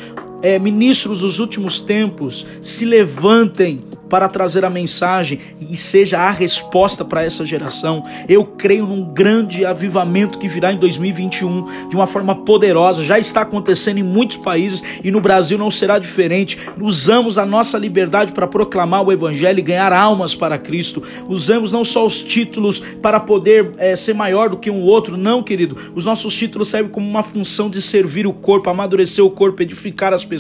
é, 0.44 0.58
ministros 0.58 1.20
dos 1.20 1.38
últimos 1.38 1.80
tempos 1.80 2.46
se 2.60 2.84
levantem 2.84 3.82
para 4.08 4.28
trazer 4.28 4.64
a 4.64 4.70
mensagem 4.70 5.38
e 5.58 5.76
seja 5.76 6.18
a 6.18 6.30
resposta 6.30 7.04
para 7.04 7.24
essa 7.24 7.44
geração. 7.44 8.04
Eu 8.28 8.44
creio 8.44 8.86
num 8.86 9.02
grande 9.02 9.64
avivamento 9.64 10.38
que 10.38 10.46
virá 10.46 10.70
em 10.70 10.78
2021 10.78 11.88
de 11.88 11.96
uma 11.96 12.06
forma 12.06 12.34
poderosa. 12.44 13.02
Já 13.02 13.18
está 13.18 13.40
acontecendo 13.40 13.98
em 13.98 14.02
muitos 14.02 14.36
países 14.36 14.82
e 15.02 15.10
no 15.10 15.20
Brasil 15.20 15.56
não 15.56 15.70
será 15.70 15.98
diferente. 15.98 16.58
Usamos 16.80 17.38
a 17.38 17.46
nossa 17.46 17.78
liberdade 17.78 18.32
para 18.32 18.46
proclamar 18.46 19.02
o 19.02 19.10
evangelho 19.10 19.58
e 19.58 19.62
ganhar 19.62 19.92
almas 19.92 20.34
para 20.34 20.58
Cristo. 20.58 21.02
Usamos 21.26 21.72
não 21.72 21.82
só 21.82 22.04
os 22.04 22.22
títulos 22.22 22.78
para 22.78 23.18
poder 23.18 23.72
é, 23.78 23.96
ser 23.96 24.14
maior 24.14 24.50
do 24.50 24.58
que 24.58 24.70
um 24.70 24.82
outro, 24.82 25.16
não, 25.16 25.42
querido. 25.42 25.76
Os 25.94 26.04
nossos 26.04 26.36
títulos 26.36 26.68
servem 26.68 26.92
como 26.92 27.08
uma 27.08 27.22
função 27.22 27.70
de 27.70 27.80
servir 27.80 28.26
o 28.26 28.32
corpo, 28.32 28.68
amadurecer 28.68 29.24
o 29.24 29.30
corpo, 29.30 29.62
edificar 29.62 30.12
as 30.12 30.24
pessoas. 30.24 30.33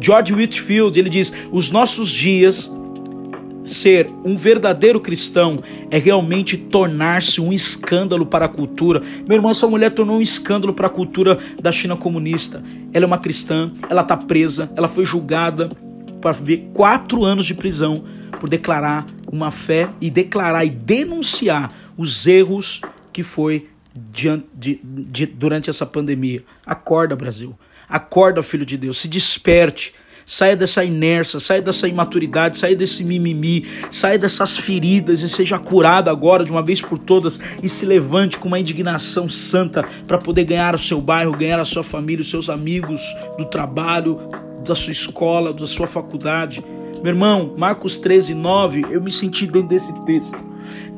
George 0.00 0.32
Whitfield, 0.32 0.98
ele 0.98 1.10
diz: 1.10 1.32
"Os 1.50 1.70
nossos 1.70 2.10
dias 2.10 2.70
ser 3.64 4.08
um 4.24 4.36
verdadeiro 4.36 5.00
cristão 5.00 5.58
é 5.90 5.98
realmente 5.98 6.56
tornar-se 6.56 7.40
um 7.40 7.52
escândalo 7.52 8.26
para 8.26 8.46
a 8.46 8.48
cultura. 8.48 9.02
Meu 9.28 9.36
irmão, 9.36 9.50
essa 9.50 9.66
mulher 9.66 9.90
tornou 9.90 10.18
um 10.18 10.22
escândalo 10.22 10.72
para 10.72 10.86
a 10.86 10.90
cultura 10.90 11.38
da 11.60 11.70
China 11.70 11.96
comunista. 11.96 12.62
Ela 12.92 13.04
é 13.04 13.06
uma 13.06 13.18
cristã, 13.18 13.70
ela 13.88 14.02
está 14.02 14.16
presa, 14.16 14.70
ela 14.76 14.88
foi 14.88 15.04
julgada 15.04 15.68
para 16.20 16.32
ver 16.32 16.70
quatro 16.72 17.24
anos 17.24 17.46
de 17.46 17.54
prisão 17.54 18.04
por 18.38 18.48
declarar 18.48 19.06
uma 19.30 19.50
fé 19.50 19.88
e 20.00 20.10
declarar 20.10 20.64
e 20.64 20.70
denunciar 20.70 21.70
os 21.96 22.26
erros 22.26 22.80
que 23.12 23.22
foi 23.22 23.68
de, 23.94 24.42
de, 24.54 24.80
de, 24.82 25.26
durante 25.26 25.68
essa 25.68 25.84
pandemia. 25.84 26.42
Acorda, 26.64 27.14
Brasil. 27.14 27.56
Acorda, 27.90 28.42
filho 28.42 28.64
de 28.64 28.76
Deus. 28.76 28.98
Se 28.98 29.08
desperte. 29.08 29.92
Saia 30.24 30.56
dessa 30.56 30.84
inércia, 30.84 31.40
saia 31.40 31.60
dessa 31.60 31.88
imaturidade, 31.88 32.56
saia 32.56 32.76
desse 32.76 33.02
mimimi, 33.02 33.66
saia 33.90 34.16
dessas 34.16 34.56
feridas 34.56 35.22
e 35.22 35.28
seja 35.28 35.58
curado 35.58 36.08
agora 36.08 36.44
de 36.44 36.52
uma 36.52 36.62
vez 36.62 36.80
por 36.80 36.98
todas 36.98 37.40
e 37.60 37.68
se 37.68 37.84
levante 37.84 38.38
com 38.38 38.46
uma 38.46 38.60
indignação 38.60 39.28
santa 39.28 39.82
para 40.06 40.18
poder 40.18 40.44
ganhar 40.44 40.72
o 40.76 40.78
seu 40.78 41.00
bairro, 41.00 41.36
ganhar 41.36 41.58
a 41.58 41.64
sua 41.64 41.82
família, 41.82 42.22
os 42.22 42.30
seus 42.30 42.48
amigos 42.48 43.00
do 43.36 43.44
trabalho, 43.44 44.20
da 44.64 44.76
sua 44.76 44.92
escola, 44.92 45.52
da 45.52 45.66
sua 45.66 45.88
faculdade. 45.88 46.64
Meu 47.02 47.12
irmão, 47.12 47.54
Marcos 47.56 47.96
13, 47.96 48.32
9, 48.32 48.86
eu 48.88 49.00
me 49.00 49.10
senti 49.10 49.46
dentro 49.46 49.68
desse 49.68 49.92
texto. 50.04 50.38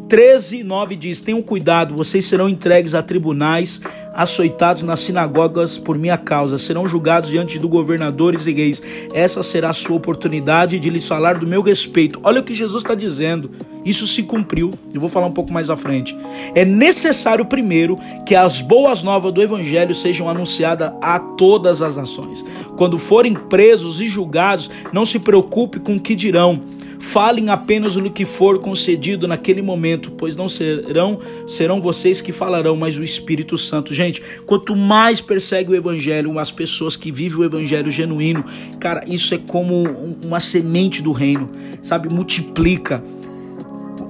13, 0.09 0.63
9 0.63 0.95
diz: 0.97 1.23
Tenham 1.23 1.41
cuidado, 1.41 1.97
vocês 1.97 2.27
serão 2.27 2.51
entregues 2.51 2.93
a 2.93 3.03
tribunais 3.03 3.81
açoitados 4.15 4.83
nas 4.83 5.01
sinagogas 5.01 5.79
por 5.79 5.99
minha 5.99 6.19
causa, 6.19 6.59
serão 6.59 6.87
julgados 6.87 7.31
diante 7.31 7.59
do 7.59 7.69
governadores 7.69 8.47
e 8.47 8.53
reis. 8.53 8.83
Essa 9.13 9.43
será 9.43 9.71
a 9.71 9.75
sua 9.75 9.97
oportunidade 9.97 10.79
de 10.79 10.91
lhes 10.91 11.07
falar 11.07 11.39
do 11.39 11.47
meu 11.47 11.63
respeito. 11.63 12.21
Olha 12.23 12.41
o 12.41 12.45
que 12.45 12.55
Jesus 12.55 12.83
está 12.83 12.95
dizendo. 12.95 13.51
Isso 13.85 14.07
se 14.07 14.23
cumpriu. 14.23 14.73
Eu 14.95 15.01
vou 15.01 15.09
falar 15.09 15.27
um 15.27 15.33
pouco 15.33 15.53
mais 15.53 15.69
à 15.69 15.77
frente. 15.77 16.17
É 16.55 16.65
necessário 16.65 17.45
primeiro 17.45 17.99
que 18.25 18.35
as 18.35 18.61
boas 18.61 19.03
novas 19.03 19.33
do 19.33 19.43
evangelho 19.43 19.95
sejam 19.95 20.29
anunciadas 20.29 20.93
a 21.01 21.19
todas 21.19 21.83
as 21.83 21.97
nações. 21.97 22.45
Quando 22.77 22.99
forem 22.99 23.35
presos 23.35 24.01
e 24.01 24.07
julgados, 24.07 24.71
não 24.93 25.05
se 25.05 25.19
preocupe 25.19 25.81
com 25.81 25.97
o 25.97 26.01
que 26.01 26.15
dirão 26.15 26.61
Falem 27.03 27.51
apenas 27.51 27.97
no 27.97 28.11
que 28.11 28.25
for 28.25 28.61
concedido 28.61 29.27
naquele 29.27 29.61
momento, 29.61 30.13
pois 30.13 30.37
não 30.37 30.49
serão 30.49 31.19
serão 31.49 31.81
vocês 31.81 32.21
que 32.21 32.31
falarão, 32.31 32.77
mas 32.77 32.97
o 32.97 33.03
Espírito 33.03 33.59
Santo. 33.59 33.93
Gente, 33.93 34.23
quanto 34.47 34.77
mais 34.77 35.21
persegue 35.21 35.73
o 35.73 35.75
evangelho, 35.75 36.39
as 36.39 36.53
pessoas 36.53 36.97
que 36.97 37.11
vivem 37.11 37.41
o 37.41 37.45
evangelho 37.45 37.91
genuíno, 37.91 38.45
cara, 38.79 39.05
isso 39.07 39.35
é 39.35 39.39
como 39.39 39.83
uma 40.25 40.39
semente 40.39 41.03
do 41.03 41.11
reino, 41.11 41.51
sabe? 41.83 42.09
Multiplica. 42.09 43.03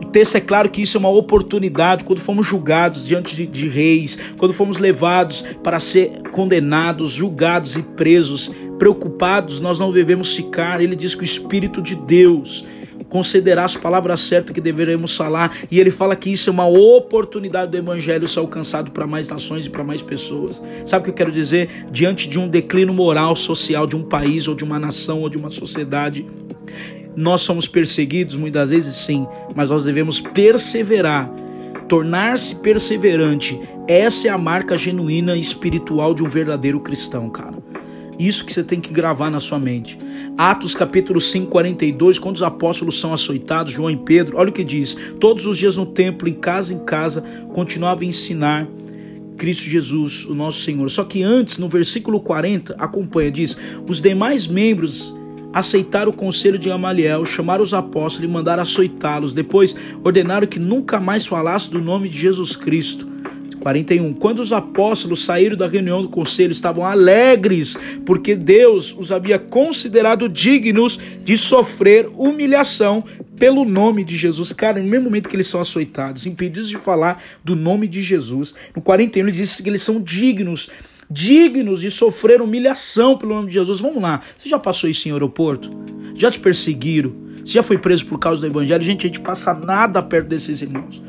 O 0.01 0.05
texto 0.13 0.37
é 0.37 0.41
claro 0.41 0.69
que 0.69 0.83
isso 0.83 0.99
é 0.99 1.01
uma 1.01 1.09
oportunidade 1.09 2.05
quando 2.05 2.21
fomos 2.21 2.47
julgados 2.47 3.07
diante 3.07 3.35
de, 3.35 3.47
de 3.47 3.69
reis, 3.69 4.19
quando 4.37 4.53
fomos 4.53 4.79
levados 4.79 5.43
para 5.65 5.81
ser 5.81 6.29
condenados, 6.31 7.13
julgados 7.13 7.75
e 7.75 7.83
presos, 7.83 8.51
preocupados, 8.79 9.61
nós 9.61 9.79
não 9.79 9.91
devemos 9.91 10.37
ficar. 10.37 10.83
Ele 10.83 10.95
diz 10.95 11.15
que 11.15 11.23
o 11.23 11.25
Espírito 11.25 11.81
de 11.81 11.95
Deus 11.95 12.65
concederá 13.12 13.66
as 13.66 13.76
palavras 13.76 14.23
certas 14.23 14.54
que 14.54 14.61
deveremos 14.61 15.14
falar. 15.14 15.54
E 15.71 15.78
ele 15.78 15.90
fala 15.90 16.16
que 16.16 16.33
isso 16.33 16.49
é 16.49 16.52
uma 16.52 16.66
oportunidade 16.66 17.71
do 17.71 17.76
evangelho 17.76 18.26
ser 18.26 18.38
alcançado 18.38 18.90
para 18.90 19.07
mais 19.07 19.28
nações 19.28 19.66
e 19.66 19.71
para 19.71 19.85
mais 19.85 20.00
pessoas. 20.00 20.62
Sabe 20.87 21.02
o 21.02 21.04
que 21.04 21.11
eu 21.11 21.14
quero 21.14 21.31
dizer? 21.31 21.85
Diante 21.92 22.26
de 22.26 22.38
um 22.38 22.49
declínio 22.49 22.95
moral, 22.95 23.37
social 23.37 23.87
de 23.87 23.95
um 23.95 24.02
país 24.02 24.49
ou 24.49 24.54
de 24.54 24.64
uma 24.64 24.78
nação 24.78 25.21
ou 25.21 25.28
de 25.28 25.37
uma 25.37 25.50
sociedade, 25.50 26.25
nós 27.14 27.42
somos 27.42 27.69
perseguidos 27.69 28.35
muitas 28.35 28.71
vezes, 28.71 28.97
sim, 28.97 29.26
mas 29.54 29.69
nós 29.69 29.85
devemos 29.85 30.19
perseverar. 30.19 31.31
Tornar-se 31.87 32.54
perseverante, 32.57 33.61
essa 33.87 34.28
é 34.28 34.31
a 34.31 34.38
marca 34.38 34.75
genuína 34.75 35.37
e 35.37 35.40
espiritual 35.40 36.14
de 36.14 36.25
um 36.25 36.28
verdadeiro 36.31 36.81
cristão, 36.81 37.28
cara. 37.28 37.62
Isso 38.23 38.45
que 38.45 38.52
você 38.52 38.62
tem 38.62 38.81
que 38.81 38.93
gravar 38.93 39.31
na 39.31 39.41
sua 39.41 39.59
mente. 39.59 39.99
Atos 40.38 40.76
capítulo 40.76 41.21
5, 41.21 41.50
42, 41.50 42.21
quando 42.21 42.37
os 42.37 42.43
apóstolos 42.45 43.00
são 43.00 43.12
açoitados, 43.12 43.73
João 43.73 43.91
e 43.91 43.97
Pedro, 43.97 44.37
olha 44.37 44.50
o 44.50 44.52
que 44.52 44.62
diz: 44.62 44.97
todos 45.19 45.45
os 45.45 45.59
dias 45.59 45.76
no 45.76 45.85
templo, 45.85 46.29
em 46.29 46.33
casa 46.33 46.73
em 46.73 46.79
casa, 46.79 47.21
continuava 47.52 48.02
a 48.02 48.05
ensinar 48.05 48.69
Cristo 49.37 49.69
Jesus, 49.69 50.25
o 50.25 50.37
nosso 50.37 50.61
Senhor. 50.61 50.88
Só 50.88 51.02
que 51.02 51.21
antes, 51.21 51.59
no 51.59 51.69
versículo 51.69 52.21
40, 52.21 52.76
acompanha, 52.79 53.29
diz: 53.29 53.59
os 53.88 54.00
demais 54.00 54.47
membros 54.47 55.12
aceitaram 55.52 56.12
o 56.12 56.17
conselho 56.17 56.61
de 56.61 56.69
Gamaliel, 56.69 57.25
chamaram 57.25 57.64
os 57.64 57.75
apóstolos 57.75 58.31
e 58.31 58.33
mandaram 58.33 58.62
açoitá-los. 58.62 59.35
Depois 59.35 59.75
ordenaram 60.05 60.47
que 60.47 60.61
nunca 60.61 61.00
mais 61.00 61.26
falasse 61.26 61.69
do 61.69 61.81
nome 61.81 62.09
de 62.09 62.19
Jesus 62.19 62.55
Cristo. 62.55 63.12
41. 63.62 64.12
Quando 64.14 64.40
os 64.40 64.52
apóstolos 64.52 65.25
saíram 65.25 65.57
da 65.57 65.66
reunião 65.66 66.02
do 66.02 66.09
conselho, 66.09 66.52
estavam 66.52 66.85
alegres, 66.85 67.76
porque 68.04 68.35
Deus 68.35 68.95
os 68.99 69.12
havia 69.12 69.38
considerado 69.38 70.28
dignos 70.28 70.99
de 71.25 71.37
sofrer 71.37 72.09
humilhação 72.16 73.04
pelo 73.38 73.64
nome 73.64 74.04
de 74.04 74.16
Jesus. 74.16 74.52
Cara, 74.52 74.81
no 74.83 74.88
mesmo 74.88 75.04
momento 75.04 75.28
que 75.28 75.37
eles 75.37 75.47
são 75.47 75.61
açoitados, 75.61 76.26
impedidos 76.26 76.69
de 76.69 76.76
falar 76.76 77.23
do 77.42 77.57
nome 77.57 77.87
de 77.87 78.02
Jesus, 78.02 78.54
no 78.75 78.83
41 78.83 79.25
ele 79.25 79.33
diz 79.33 79.61
que 79.61 79.69
eles 79.69 79.83
são 79.83 80.00
dignos 80.00 80.69
dignos 81.11 81.83
de 81.83 81.90
sofrer 81.90 82.40
humilhação 82.40 83.19
pelo 83.19 83.35
nome 83.35 83.49
de 83.49 83.54
Jesus. 83.54 83.81
Vamos 83.81 84.02
lá, 84.02 84.23
você 84.38 84.49
já 84.49 84.59
passou 84.59 84.88
isso 84.88 85.09
em 85.09 85.12
aeroporto? 85.12 85.69
Já 86.14 86.31
te 86.31 86.40
perseguiram? 86.40 87.12
Você 87.37 87.52
já 87.52 87.62
foi 87.62 87.76
preso 87.76 88.07
por 88.07 88.19
causa 88.19 88.40
do 88.40 88.47
evangelho? 88.47 88.83
Gente, 88.83 89.07
a 89.07 89.09
gente 89.09 89.21
passa 89.21 89.52
nada 89.52 90.02
perto 90.02 90.28
desses 90.28 90.62
irmãos. 90.62 91.02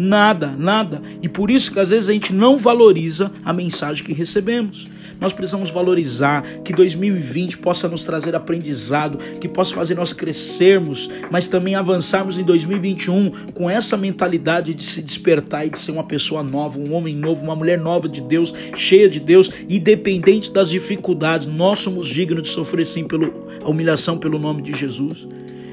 Nada, 0.00 0.54
nada. 0.58 1.02
E 1.22 1.28
por 1.28 1.50
isso 1.50 1.70
que 1.70 1.78
às 1.78 1.90
vezes 1.90 2.08
a 2.08 2.12
gente 2.12 2.32
não 2.32 2.56
valoriza 2.56 3.30
a 3.44 3.52
mensagem 3.52 4.02
que 4.02 4.14
recebemos. 4.14 4.88
Nós 5.20 5.34
precisamos 5.34 5.70
valorizar 5.70 6.42
que 6.64 6.72
2020 6.72 7.58
possa 7.58 7.86
nos 7.86 8.04
trazer 8.04 8.34
aprendizado, 8.34 9.18
que 9.38 9.46
possa 9.46 9.74
fazer 9.74 9.94
nós 9.94 10.14
crescermos, 10.14 11.10
mas 11.30 11.46
também 11.46 11.74
avançarmos 11.74 12.38
em 12.38 12.42
2021 12.42 13.30
com 13.52 13.68
essa 13.68 13.98
mentalidade 13.98 14.72
de 14.72 14.82
se 14.82 15.02
despertar 15.02 15.66
e 15.66 15.70
de 15.70 15.78
ser 15.78 15.92
uma 15.92 16.04
pessoa 16.04 16.42
nova, 16.42 16.78
um 16.78 16.94
homem 16.94 17.14
novo, 17.14 17.44
uma 17.44 17.54
mulher 17.54 17.78
nova 17.78 18.08
de 18.08 18.22
Deus, 18.22 18.54
cheia 18.74 19.10
de 19.10 19.20
Deus, 19.20 19.50
independente 19.68 20.50
das 20.50 20.70
dificuldades. 20.70 21.46
Nós 21.46 21.80
somos 21.80 22.08
dignos 22.08 22.44
de 22.44 22.48
sofrer 22.48 22.86
sim 22.86 23.04
pelo, 23.04 23.46
a 23.62 23.68
humilhação 23.68 24.16
pelo 24.16 24.38
nome 24.38 24.62
de 24.62 24.72
Jesus. 24.72 25.28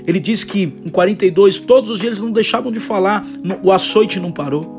Ele 0.07 0.21
diz 0.21 0.45
que 0.45 0.63
em 0.63 0.89
42, 0.89 1.59
todos 1.59 1.89
os 1.89 1.99
dias 1.99 2.13
eles 2.13 2.21
não 2.21 2.31
deixavam 2.31 2.71
de 2.71 2.79
falar, 2.79 3.27
o 3.61 3.73
açoite 3.73 4.21
não 4.21 4.31
parou. 4.31 4.77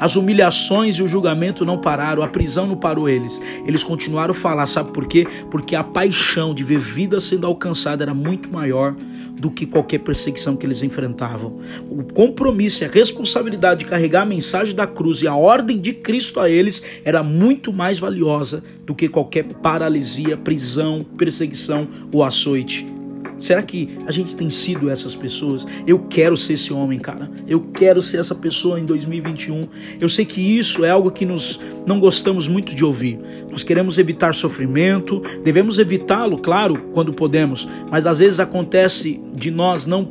As 0.00 0.16
humilhações 0.16 0.96
e 0.96 1.02
o 1.02 1.06
julgamento 1.06 1.64
não 1.64 1.78
pararam, 1.78 2.22
a 2.22 2.28
prisão 2.28 2.66
não 2.66 2.76
parou 2.76 3.08
eles. 3.08 3.40
Eles 3.66 3.82
continuaram 3.82 4.32
a 4.32 4.34
falar, 4.34 4.66
sabe 4.66 4.92
por 4.92 5.06
quê? 5.06 5.26
Porque 5.50 5.76
a 5.76 5.84
paixão 5.84 6.54
de 6.54 6.64
ver 6.64 6.78
vida 6.78 7.20
sendo 7.20 7.46
alcançada 7.46 8.02
era 8.02 8.14
muito 8.14 8.50
maior 8.50 8.94
do 9.38 9.50
que 9.50 9.66
qualquer 9.66 9.98
perseguição 9.98 10.56
que 10.56 10.64
eles 10.64 10.82
enfrentavam. 10.82 11.60
O 11.90 12.02
compromisso 12.04 12.84
e 12.84 12.86
a 12.86 12.90
responsabilidade 12.90 13.80
de 13.80 13.90
carregar 13.90 14.22
a 14.22 14.26
mensagem 14.26 14.74
da 14.74 14.86
cruz 14.86 15.20
e 15.22 15.26
a 15.26 15.34
ordem 15.34 15.78
de 15.80 15.92
Cristo 15.92 16.40
a 16.40 16.48
eles 16.48 16.82
era 17.04 17.22
muito 17.22 17.72
mais 17.72 17.98
valiosa 17.98 18.62
do 18.86 18.94
que 18.94 19.08
qualquer 19.08 19.44
paralisia, 19.44 20.36
prisão, 20.36 21.04
perseguição 21.16 21.88
ou 22.12 22.22
açoite. 22.22 23.01
Será 23.42 23.60
que 23.60 23.98
a 24.06 24.12
gente 24.12 24.36
tem 24.36 24.48
sido 24.48 24.88
essas 24.88 25.16
pessoas? 25.16 25.66
Eu 25.84 25.98
quero 25.98 26.36
ser 26.36 26.52
esse 26.52 26.72
homem, 26.72 27.00
cara. 27.00 27.28
Eu 27.48 27.58
quero 27.60 28.00
ser 28.00 28.18
essa 28.20 28.36
pessoa 28.36 28.78
em 28.78 28.84
2021. 28.84 29.66
Eu 30.00 30.08
sei 30.08 30.24
que 30.24 30.40
isso 30.40 30.84
é 30.84 30.90
algo 30.90 31.10
que 31.10 31.26
nós 31.26 31.58
não 31.84 31.98
gostamos 31.98 32.46
muito 32.46 32.72
de 32.72 32.84
ouvir. 32.84 33.18
Nós 33.50 33.64
queremos 33.64 33.98
evitar 33.98 34.32
sofrimento, 34.32 35.20
devemos 35.42 35.80
evitá-lo, 35.80 36.38
claro, 36.38 36.88
quando 36.92 37.12
podemos, 37.12 37.66
mas 37.90 38.06
às 38.06 38.20
vezes 38.20 38.38
acontece 38.38 39.20
de 39.34 39.50
nós 39.50 39.86
não 39.86 40.08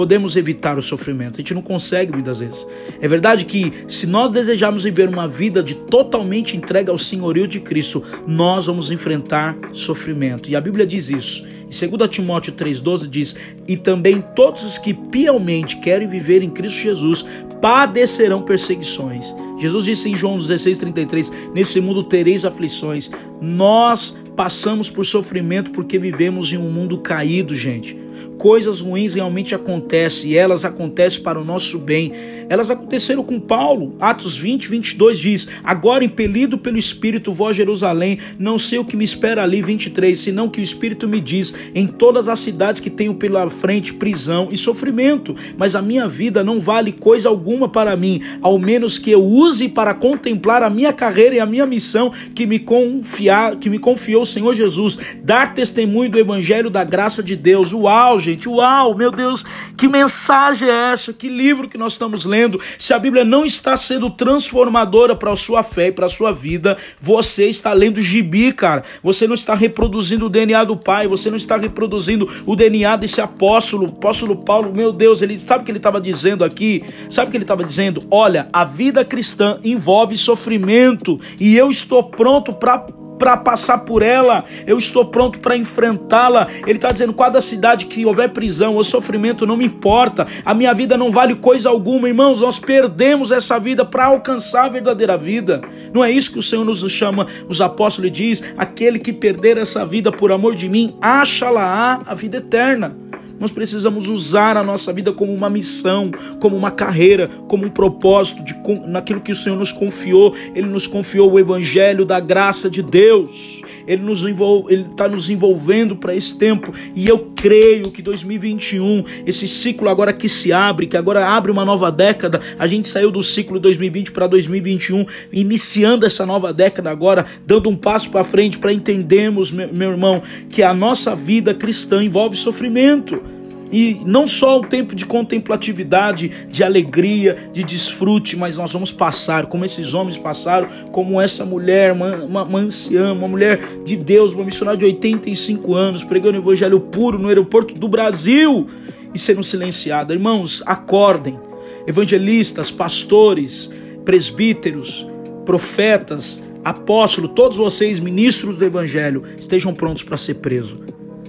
podemos 0.00 0.34
evitar 0.34 0.78
o 0.78 0.82
sofrimento. 0.82 1.34
A 1.34 1.36
gente 1.40 1.52
não 1.52 1.60
consegue 1.60 2.10
muitas 2.10 2.38
vezes. 2.38 2.66
É 3.02 3.06
verdade 3.06 3.44
que 3.44 3.70
se 3.86 4.06
nós 4.06 4.30
desejarmos 4.30 4.84
viver 4.84 5.10
uma 5.10 5.28
vida 5.28 5.62
de 5.62 5.74
totalmente 5.74 6.56
entrega 6.56 6.90
ao 6.90 6.96
senhorio 6.96 7.46
de 7.46 7.60
Cristo, 7.60 8.02
nós 8.26 8.64
vamos 8.64 8.90
enfrentar 8.90 9.54
sofrimento. 9.74 10.48
E 10.48 10.56
a 10.56 10.60
Bíblia 10.62 10.86
diz 10.86 11.10
isso. 11.10 11.46
Em 11.46 11.98
2 11.98 12.08
Timóteo 12.08 12.54
3,12 12.54 13.06
diz: 13.08 13.36
E 13.68 13.76
também 13.76 14.24
todos 14.34 14.64
os 14.64 14.78
que 14.78 14.94
piamente 14.94 15.76
querem 15.80 16.08
viver 16.08 16.42
em 16.42 16.48
Cristo 16.48 16.80
Jesus 16.80 17.26
padecerão 17.60 18.40
perseguições. 18.40 19.34
Jesus 19.60 19.84
disse 19.84 20.08
em 20.08 20.16
João 20.16 20.38
16,33: 20.38 21.30
Nesse 21.52 21.78
mundo 21.78 22.02
tereis 22.02 22.46
aflições. 22.46 23.10
Nós 23.38 24.16
passamos 24.34 24.88
por 24.88 25.04
sofrimento 25.04 25.70
porque 25.72 25.98
vivemos 25.98 26.54
em 26.54 26.56
um 26.56 26.72
mundo 26.72 26.96
caído, 26.96 27.54
gente 27.54 28.08
coisas 28.38 28.80
ruins 28.80 29.14
realmente 29.14 29.54
acontecem 29.54 30.30
e 30.30 30.36
elas 30.36 30.64
acontecem 30.64 31.22
para 31.22 31.38
o 31.38 31.44
nosso 31.44 31.78
bem. 31.78 32.12
Elas 32.48 32.70
aconteceram 32.70 33.22
com 33.22 33.38
Paulo. 33.38 33.94
Atos 34.00 34.36
20, 34.36 34.66
22 34.68 35.18
diz: 35.18 35.48
Agora, 35.62 36.04
impelido 36.04 36.58
pelo 36.58 36.76
Espírito, 36.76 37.32
a 37.46 37.52
Jerusalém, 37.52 38.18
não 38.38 38.58
sei 38.58 38.78
o 38.78 38.84
que 38.84 38.96
me 38.96 39.04
espera 39.04 39.42
ali. 39.42 39.62
23, 39.62 40.18
senão 40.18 40.48
que 40.48 40.60
o 40.60 40.62
Espírito 40.62 41.06
me 41.06 41.20
diz: 41.20 41.54
Em 41.74 41.86
todas 41.86 42.28
as 42.28 42.40
cidades 42.40 42.80
que 42.80 42.90
tenho 42.90 43.14
pela 43.14 43.48
frente 43.50 43.94
prisão 43.94 44.48
e 44.50 44.56
sofrimento, 44.56 45.36
mas 45.56 45.76
a 45.76 45.82
minha 45.82 46.08
vida 46.08 46.42
não 46.42 46.58
vale 46.58 46.92
coisa 46.92 47.28
alguma 47.28 47.68
para 47.68 47.96
mim, 47.96 48.20
ao 48.42 48.58
menos 48.58 48.98
que 48.98 49.10
eu 49.10 49.22
use 49.22 49.68
para 49.68 49.94
contemplar 49.94 50.62
a 50.62 50.70
minha 50.70 50.92
carreira 50.92 51.36
e 51.36 51.40
a 51.40 51.46
minha 51.46 51.66
missão 51.66 52.12
que 52.34 52.46
me, 52.46 52.58
confiar, 52.58 53.56
que 53.56 53.70
me 53.70 53.78
confiou 53.78 54.22
o 54.22 54.26
Senhor 54.26 54.54
Jesus, 54.54 54.98
dar 55.22 55.54
testemunho 55.54 56.10
do 56.10 56.18
Evangelho 56.18 56.70
da 56.70 56.82
graça 56.82 57.22
de 57.22 57.36
Deus, 57.36 57.72
o 57.72 57.86
auge 58.10 58.30
gente. 58.30 58.48
Uau, 58.48 58.94
meu 58.94 59.10
Deus, 59.10 59.44
que 59.76 59.88
mensagem 59.88 60.68
é 60.68 60.92
essa? 60.92 61.12
Que 61.12 61.28
livro 61.28 61.68
que 61.68 61.78
nós 61.78 61.92
estamos 61.92 62.24
lendo? 62.24 62.60
Se 62.78 62.92
a 62.92 62.98
Bíblia 62.98 63.24
não 63.24 63.44
está 63.44 63.76
sendo 63.76 64.10
transformadora 64.10 65.16
para 65.16 65.32
a 65.32 65.36
sua 65.36 65.62
fé 65.62 65.88
e 65.88 65.92
para 65.92 66.06
a 66.06 66.08
sua 66.08 66.32
vida, 66.32 66.76
você 67.00 67.46
está 67.46 67.72
lendo 67.72 68.00
gibi, 68.00 68.52
cara. 68.52 68.84
Você 69.02 69.26
não 69.26 69.34
está 69.34 69.54
reproduzindo 69.54 70.26
o 70.26 70.28
DNA 70.28 70.64
do 70.64 70.76
Pai, 70.76 71.08
você 71.08 71.30
não 71.30 71.36
está 71.36 71.56
reproduzindo 71.56 72.28
o 72.46 72.54
DNA 72.54 72.96
desse 72.96 73.20
apóstolo, 73.20 73.86
apóstolo 73.86 74.36
Paulo. 74.36 74.72
Meu 74.72 74.92
Deus, 74.92 75.22
ele 75.22 75.38
sabe 75.38 75.62
o 75.62 75.64
que 75.64 75.70
ele 75.70 75.78
estava 75.78 76.00
dizendo 76.00 76.44
aqui? 76.44 76.82
Sabe 77.08 77.28
o 77.28 77.30
que 77.30 77.36
ele 77.36 77.44
estava 77.44 77.64
dizendo? 77.64 78.02
Olha, 78.10 78.48
a 78.52 78.64
vida 78.64 79.04
cristã 79.04 79.58
envolve 79.64 80.16
sofrimento 80.16 81.20
e 81.38 81.56
eu 81.56 81.70
estou 81.70 82.02
pronto 82.04 82.52
para 82.52 82.86
para 83.20 83.36
passar 83.36 83.78
por 83.80 84.02
ela, 84.02 84.46
eu 84.66 84.78
estou 84.78 85.04
pronto 85.04 85.40
para 85.40 85.54
enfrentá-la. 85.54 86.48
Ele 86.66 86.78
está 86.78 86.90
dizendo: 86.90 87.12
cada 87.12 87.38
cidade 87.42 87.84
que 87.84 88.06
houver 88.06 88.30
prisão 88.30 88.76
ou 88.76 88.82
sofrimento, 88.82 89.46
não 89.46 89.58
me 89.58 89.66
importa, 89.66 90.26
a 90.42 90.54
minha 90.54 90.72
vida 90.72 90.96
não 90.96 91.10
vale 91.10 91.34
coisa 91.34 91.68
alguma, 91.68 92.08
irmãos. 92.08 92.40
Nós 92.40 92.58
perdemos 92.58 93.30
essa 93.30 93.58
vida 93.58 93.84
para 93.84 94.06
alcançar 94.06 94.64
a 94.64 94.68
verdadeira 94.70 95.18
vida. 95.18 95.60
Não 95.92 96.02
é 96.02 96.10
isso 96.10 96.32
que 96.32 96.38
o 96.38 96.42
Senhor 96.42 96.64
nos 96.64 96.80
chama, 96.90 97.26
os 97.46 97.60
apóstolos 97.60 98.10
diz: 98.10 98.42
aquele 98.56 98.98
que 98.98 99.12
perder 99.12 99.58
essa 99.58 99.84
vida 99.84 100.10
por 100.10 100.32
amor 100.32 100.54
de 100.54 100.66
mim, 100.66 100.96
acha-la 101.02 102.00
a 102.06 102.14
vida 102.14 102.38
eterna. 102.38 102.96
Nós 103.40 103.50
precisamos 103.50 104.06
usar 104.06 104.58
a 104.58 104.62
nossa 104.62 104.92
vida 104.92 105.14
como 105.14 105.32
uma 105.32 105.48
missão, 105.48 106.10
como 106.38 106.54
uma 106.54 106.70
carreira, 106.70 107.26
como 107.48 107.64
um 107.64 107.70
propósito, 107.70 108.44
de, 108.44 108.54
naquilo 108.86 109.20
que 109.20 109.32
o 109.32 109.34
Senhor 109.34 109.56
nos 109.56 109.72
confiou. 109.72 110.36
Ele 110.54 110.66
nos 110.66 110.86
confiou 110.86 111.32
o 111.32 111.38
Evangelho 111.38 112.04
da 112.04 112.20
graça 112.20 112.68
de 112.68 112.82
Deus. 112.82 113.62
Ele 113.86 114.02
nos 114.02 114.22
ele 114.22 114.86
está 114.90 115.08
nos 115.08 115.30
envolvendo 115.30 115.96
para 115.96 116.14
esse 116.14 116.36
tempo 116.38 116.72
e 116.94 117.08
eu 117.08 117.32
creio 117.34 117.90
que 117.90 118.02
2021, 118.02 119.04
esse 119.26 119.48
ciclo 119.48 119.88
agora 119.88 120.12
que 120.12 120.28
se 120.28 120.52
abre, 120.52 120.86
que 120.86 120.96
agora 120.96 121.26
abre 121.26 121.50
uma 121.50 121.64
nova 121.64 121.90
década, 121.90 122.40
a 122.58 122.66
gente 122.66 122.88
saiu 122.88 123.10
do 123.10 123.22
ciclo 123.22 123.58
2020 123.58 124.12
para 124.12 124.26
2021, 124.26 125.06
iniciando 125.32 126.06
essa 126.06 126.26
nova 126.26 126.52
década 126.52 126.90
agora, 126.90 127.24
dando 127.46 127.68
um 127.68 127.76
passo 127.76 128.10
para 128.10 128.24
frente 128.24 128.58
para 128.58 128.72
entendermos, 128.72 129.50
meu, 129.50 129.68
meu 129.72 129.90
irmão, 129.90 130.22
que 130.48 130.62
a 130.62 130.74
nossa 130.74 131.16
vida 131.16 131.54
cristã 131.54 132.02
envolve 132.02 132.36
sofrimento. 132.36 133.39
E 133.72 134.00
não 134.04 134.26
só 134.26 134.58
um 134.58 134.64
tempo 134.64 134.94
de 134.94 135.06
contemplatividade, 135.06 136.30
de 136.48 136.64
alegria, 136.64 137.50
de 137.52 137.62
desfrute, 137.62 138.36
mas 138.36 138.56
nós 138.56 138.72
vamos 138.72 138.90
passar, 138.90 139.46
como 139.46 139.64
esses 139.64 139.94
homens 139.94 140.16
passaram, 140.16 140.68
como 140.90 141.20
essa 141.20 141.44
mulher, 141.44 141.92
uma, 141.92 142.16
uma, 142.16 142.42
uma 142.42 142.58
anciã, 142.58 143.12
uma 143.12 143.28
mulher 143.28 143.60
de 143.84 143.96
Deus, 143.96 144.32
uma 144.32 144.44
missionária 144.44 144.78
de 144.78 144.84
85 144.84 145.74
anos, 145.74 146.02
pregando 146.02 146.38
o 146.38 146.42
evangelho 146.42 146.80
puro 146.80 147.18
no 147.18 147.28
aeroporto 147.28 147.74
do 147.74 147.86
Brasil 147.88 148.66
e 149.14 149.18
sendo 149.18 149.44
silenciada. 149.44 150.12
Irmãos, 150.12 150.62
acordem. 150.66 151.38
Evangelistas, 151.86 152.70
pastores, 152.70 153.70
presbíteros, 154.04 155.06
profetas, 155.44 156.44
apóstolos, 156.64 157.30
todos 157.34 157.56
vocês, 157.56 157.98
ministros 157.98 158.58
do 158.58 158.64
evangelho, 158.64 159.22
estejam 159.38 159.72
prontos 159.72 160.02
para 160.02 160.16
ser 160.16 160.34
presos, 160.34 160.78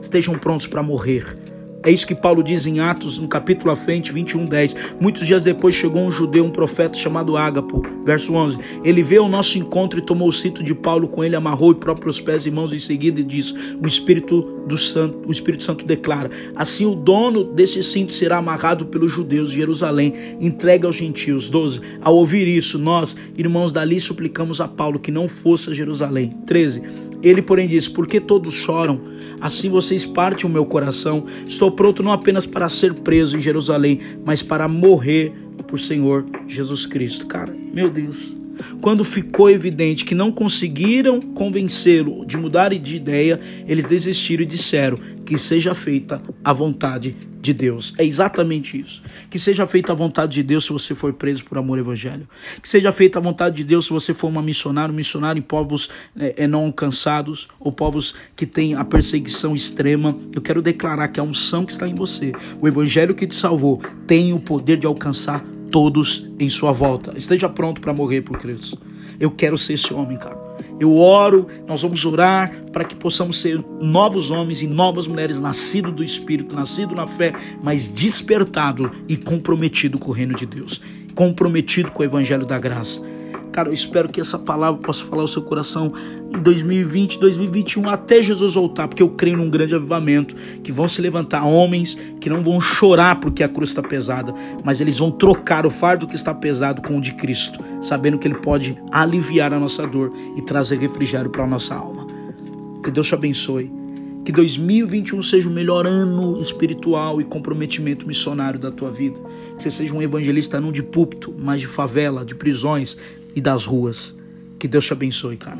estejam 0.01 0.37
prontos 0.37 0.67
para 0.67 0.83
morrer 0.83 1.40
é 1.83 1.91
isso 1.91 2.05
que 2.05 2.13
Paulo 2.13 2.43
diz 2.43 2.67
em 2.67 2.79
Atos, 2.79 3.17
no 3.17 3.27
capítulo 3.27 3.71
à 3.71 3.75
frente, 3.75 4.11
21, 4.11 4.45
10. 4.45 4.75
Muitos 4.99 5.25
dias 5.25 5.43
depois 5.43 5.73
chegou 5.73 6.03
um 6.03 6.11
judeu, 6.11 6.45
um 6.45 6.51
profeta 6.51 6.97
chamado 6.97 7.35
Ágapo, 7.35 7.81
verso 8.05 8.33
11. 8.33 8.57
Ele 8.83 9.01
veio 9.01 9.23
ao 9.23 9.29
nosso 9.29 9.57
encontro 9.57 9.97
e 9.97 10.01
tomou 10.01 10.27
o 10.27 10.33
cinto 10.33 10.63
de 10.63 10.75
Paulo 10.75 11.07
com 11.07 11.23
ele, 11.23 11.35
amarrou 11.35 11.71
e 11.71 11.75
próprios 11.75 12.21
pés 12.21 12.45
e 12.45 12.51
mãos 12.51 12.71
em 12.71 12.77
seguida 12.77 13.19
e 13.19 13.23
disse: 13.23 13.55
O 13.81 13.87
Espírito 13.87 14.41
do 14.67 14.77
Santo, 14.77 15.27
o 15.27 15.31
Espírito 15.31 15.63
Santo 15.63 15.83
declara: 15.83 16.29
Assim 16.55 16.85
o 16.85 16.93
dono 16.93 17.43
desse 17.43 17.81
cinto 17.81 18.13
será 18.13 18.37
amarrado 18.37 18.85
pelos 18.85 19.11
judeus 19.11 19.49
de 19.49 19.57
Jerusalém, 19.57 20.13
entregue 20.39 20.85
aos 20.85 20.95
gentios. 20.95 21.49
12. 21.49 21.81
Ao 22.01 22.15
ouvir 22.15 22.47
isso, 22.47 22.77
nós, 22.77 23.15
irmãos 23.35 23.71
dali, 23.71 23.99
suplicamos 23.99 24.61
a 24.61 24.67
Paulo 24.67 24.99
que 24.99 25.11
não 25.11 25.27
fosse 25.27 25.71
a 25.71 25.73
Jerusalém. 25.73 26.29
13. 26.45 27.10
Ele, 27.21 27.41
porém, 27.41 27.67
disse: 27.67 27.89
Por 27.89 28.07
que 28.07 28.19
todos 28.19 28.53
choram? 28.53 29.01
Assim 29.39 29.69
vocês 29.69 30.05
partem 30.05 30.49
o 30.49 30.53
meu 30.53 30.65
coração. 30.65 31.25
Estou 31.45 31.71
pronto 31.71 32.03
não 32.03 32.11
apenas 32.11 32.45
para 32.45 32.69
ser 32.69 32.93
preso 32.93 33.37
em 33.37 33.41
Jerusalém, 33.41 33.99
mas 34.23 34.41
para 34.41 34.67
morrer 34.67 35.33
por 35.67 35.79
Senhor 35.79 36.25
Jesus 36.47 36.85
Cristo. 36.85 37.25
Cara, 37.25 37.53
meu 37.73 37.89
Deus. 37.89 38.40
Quando 38.79 39.03
ficou 39.03 39.49
evidente 39.49 40.05
que 40.05 40.15
não 40.15 40.31
conseguiram 40.31 41.19
convencê-lo 41.21 42.25
de 42.25 42.37
mudar 42.37 42.71
de 42.71 42.95
ideia, 42.95 43.39
eles 43.67 43.85
desistiram 43.85 44.43
e 44.43 44.45
disseram: 44.45 44.97
Que 45.25 45.37
seja 45.37 45.75
feita 45.75 46.21
a 46.43 46.53
vontade 46.53 47.15
de 47.41 47.53
Deus. 47.53 47.93
É 47.97 48.05
exatamente 48.05 48.79
isso. 48.79 49.01
Que 49.29 49.39
seja 49.39 49.65
feita 49.65 49.91
a 49.91 49.95
vontade 49.95 50.33
de 50.33 50.43
Deus 50.43 50.65
se 50.65 50.71
você 50.71 50.93
for 50.93 51.11
preso 51.13 51.43
por 51.43 51.57
amor 51.57 51.79
evangelho. 51.79 52.27
Que 52.61 52.69
seja 52.69 52.91
feita 52.91 53.17
a 53.17 53.21
vontade 53.21 53.55
de 53.57 53.63
Deus 53.63 53.85
se 53.85 53.91
você 53.91 54.13
for 54.13 54.27
uma 54.27 54.41
missionária, 54.41 54.93
um 54.93 54.95
missionário 54.95 55.39
em 55.39 55.43
povos 55.43 55.89
é, 56.15 56.47
não 56.47 56.65
alcançados 56.65 57.47
ou 57.59 57.71
povos 57.71 58.13
que 58.35 58.45
têm 58.45 58.75
a 58.75 58.85
perseguição 58.85 59.55
extrema. 59.55 60.17
Eu 60.33 60.41
quero 60.41 60.61
declarar 60.61 61.07
que 61.07 61.19
a 61.19 61.23
unção 61.23 61.65
que 61.65 61.71
está 61.71 61.87
em 61.87 61.95
você, 61.95 62.31
o 62.61 62.67
evangelho 62.67 63.15
que 63.15 63.25
te 63.25 63.35
salvou, 63.35 63.81
tem 64.05 64.33
o 64.33 64.39
poder 64.39 64.77
de 64.77 64.85
alcançar 64.85 65.43
todos 65.71 66.29
em 66.37 66.49
sua 66.49 66.71
volta. 66.71 67.17
Esteja 67.17 67.49
pronto 67.49 67.81
para 67.81 67.93
morrer 67.93 68.21
por 68.21 68.37
Cristo. 68.37 68.77
Eu 69.19 69.31
quero 69.31 69.57
ser 69.57 69.73
esse 69.73 69.93
homem, 69.93 70.17
cara. 70.17 70.37
Eu 70.79 70.97
oro, 70.97 71.47
nós 71.67 71.83
vamos 71.83 72.03
orar 72.05 72.51
para 72.71 72.83
que 72.83 72.95
possamos 72.95 73.39
ser 73.39 73.63
novos 73.79 74.31
homens 74.31 74.61
e 74.61 74.67
novas 74.67 75.07
mulheres, 75.07 75.39
nascidos 75.39 75.93
do 75.93 76.03
Espírito, 76.03 76.55
nascidos 76.55 76.95
na 76.95 77.07
fé, 77.07 77.33
mas 77.61 77.87
despertado 77.87 78.91
e 79.07 79.15
comprometido 79.15 79.99
com 79.99 80.09
o 80.09 80.13
reino 80.13 80.35
de 80.35 80.45
Deus, 80.45 80.81
comprometido 81.13 81.91
com 81.91 82.01
o 82.01 82.05
Evangelho 82.05 82.45
da 82.47 82.57
graça. 82.57 83.10
Cara, 83.51 83.69
eu 83.69 83.73
espero 83.73 84.07
que 84.07 84.21
essa 84.21 84.39
palavra 84.39 84.79
possa 84.81 85.03
falar 85.03 85.23
o 85.23 85.27
seu 85.27 85.41
coração 85.41 85.91
em 86.33 86.39
2020, 86.39 87.19
2021, 87.19 87.89
até 87.89 88.21
Jesus 88.21 88.53
voltar, 88.53 88.87
porque 88.87 89.03
eu 89.03 89.09
creio 89.09 89.35
num 89.35 89.49
grande 89.49 89.75
avivamento, 89.75 90.35
que 90.63 90.71
vão 90.71 90.87
se 90.87 91.01
levantar 91.01 91.43
homens 91.43 91.97
que 92.21 92.29
não 92.29 92.41
vão 92.41 92.61
chorar 92.61 93.19
porque 93.19 93.43
a 93.43 93.49
cruz 93.49 93.71
está 93.71 93.83
pesada, 93.83 94.33
mas 94.63 94.79
eles 94.79 94.99
vão 94.99 95.11
trocar 95.11 95.65
o 95.65 95.69
fardo 95.69 96.07
que 96.07 96.15
está 96.15 96.33
pesado 96.33 96.81
com 96.81 96.97
o 96.97 97.01
de 97.01 97.13
Cristo, 97.13 97.59
sabendo 97.81 98.17
que 98.17 98.27
Ele 98.27 98.35
pode 98.35 98.77
aliviar 98.91 99.53
a 99.53 99.59
nossa 99.59 99.85
dor 99.85 100.13
e 100.37 100.41
trazer 100.41 100.77
refrigério 100.77 101.29
para 101.29 101.43
a 101.43 101.47
nossa 101.47 101.75
alma. 101.75 102.07
Que 102.83 102.89
Deus 102.89 103.07
te 103.07 103.13
abençoe. 103.13 103.81
Que 104.23 104.31
2021 104.31 105.21
seja 105.23 105.49
o 105.49 105.51
melhor 105.51 105.87
ano 105.87 106.39
espiritual 106.39 107.19
e 107.19 107.23
comprometimento 107.23 108.07
missionário 108.07 108.59
da 108.59 108.69
tua 108.69 108.91
vida. 108.91 109.19
Que 109.55 109.63
você 109.63 109.71
seja 109.71 109.93
um 109.95 110.01
evangelista 110.01 110.61
não 110.61 110.71
de 110.71 110.83
púlpito, 110.83 111.33
mas 111.37 111.61
de 111.61 111.67
favela, 111.67 112.23
de 112.23 112.35
prisões, 112.35 112.97
e 113.35 113.41
das 113.41 113.65
ruas. 113.65 114.15
Que 114.59 114.67
Deus 114.67 114.85
te 114.85 114.93
abençoe, 114.93 115.37
cara. 115.37 115.59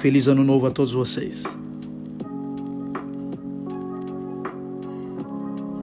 Feliz 0.00 0.26
ano 0.28 0.44
novo 0.44 0.66
a 0.66 0.70
todos 0.70 0.92
vocês. 0.92 1.44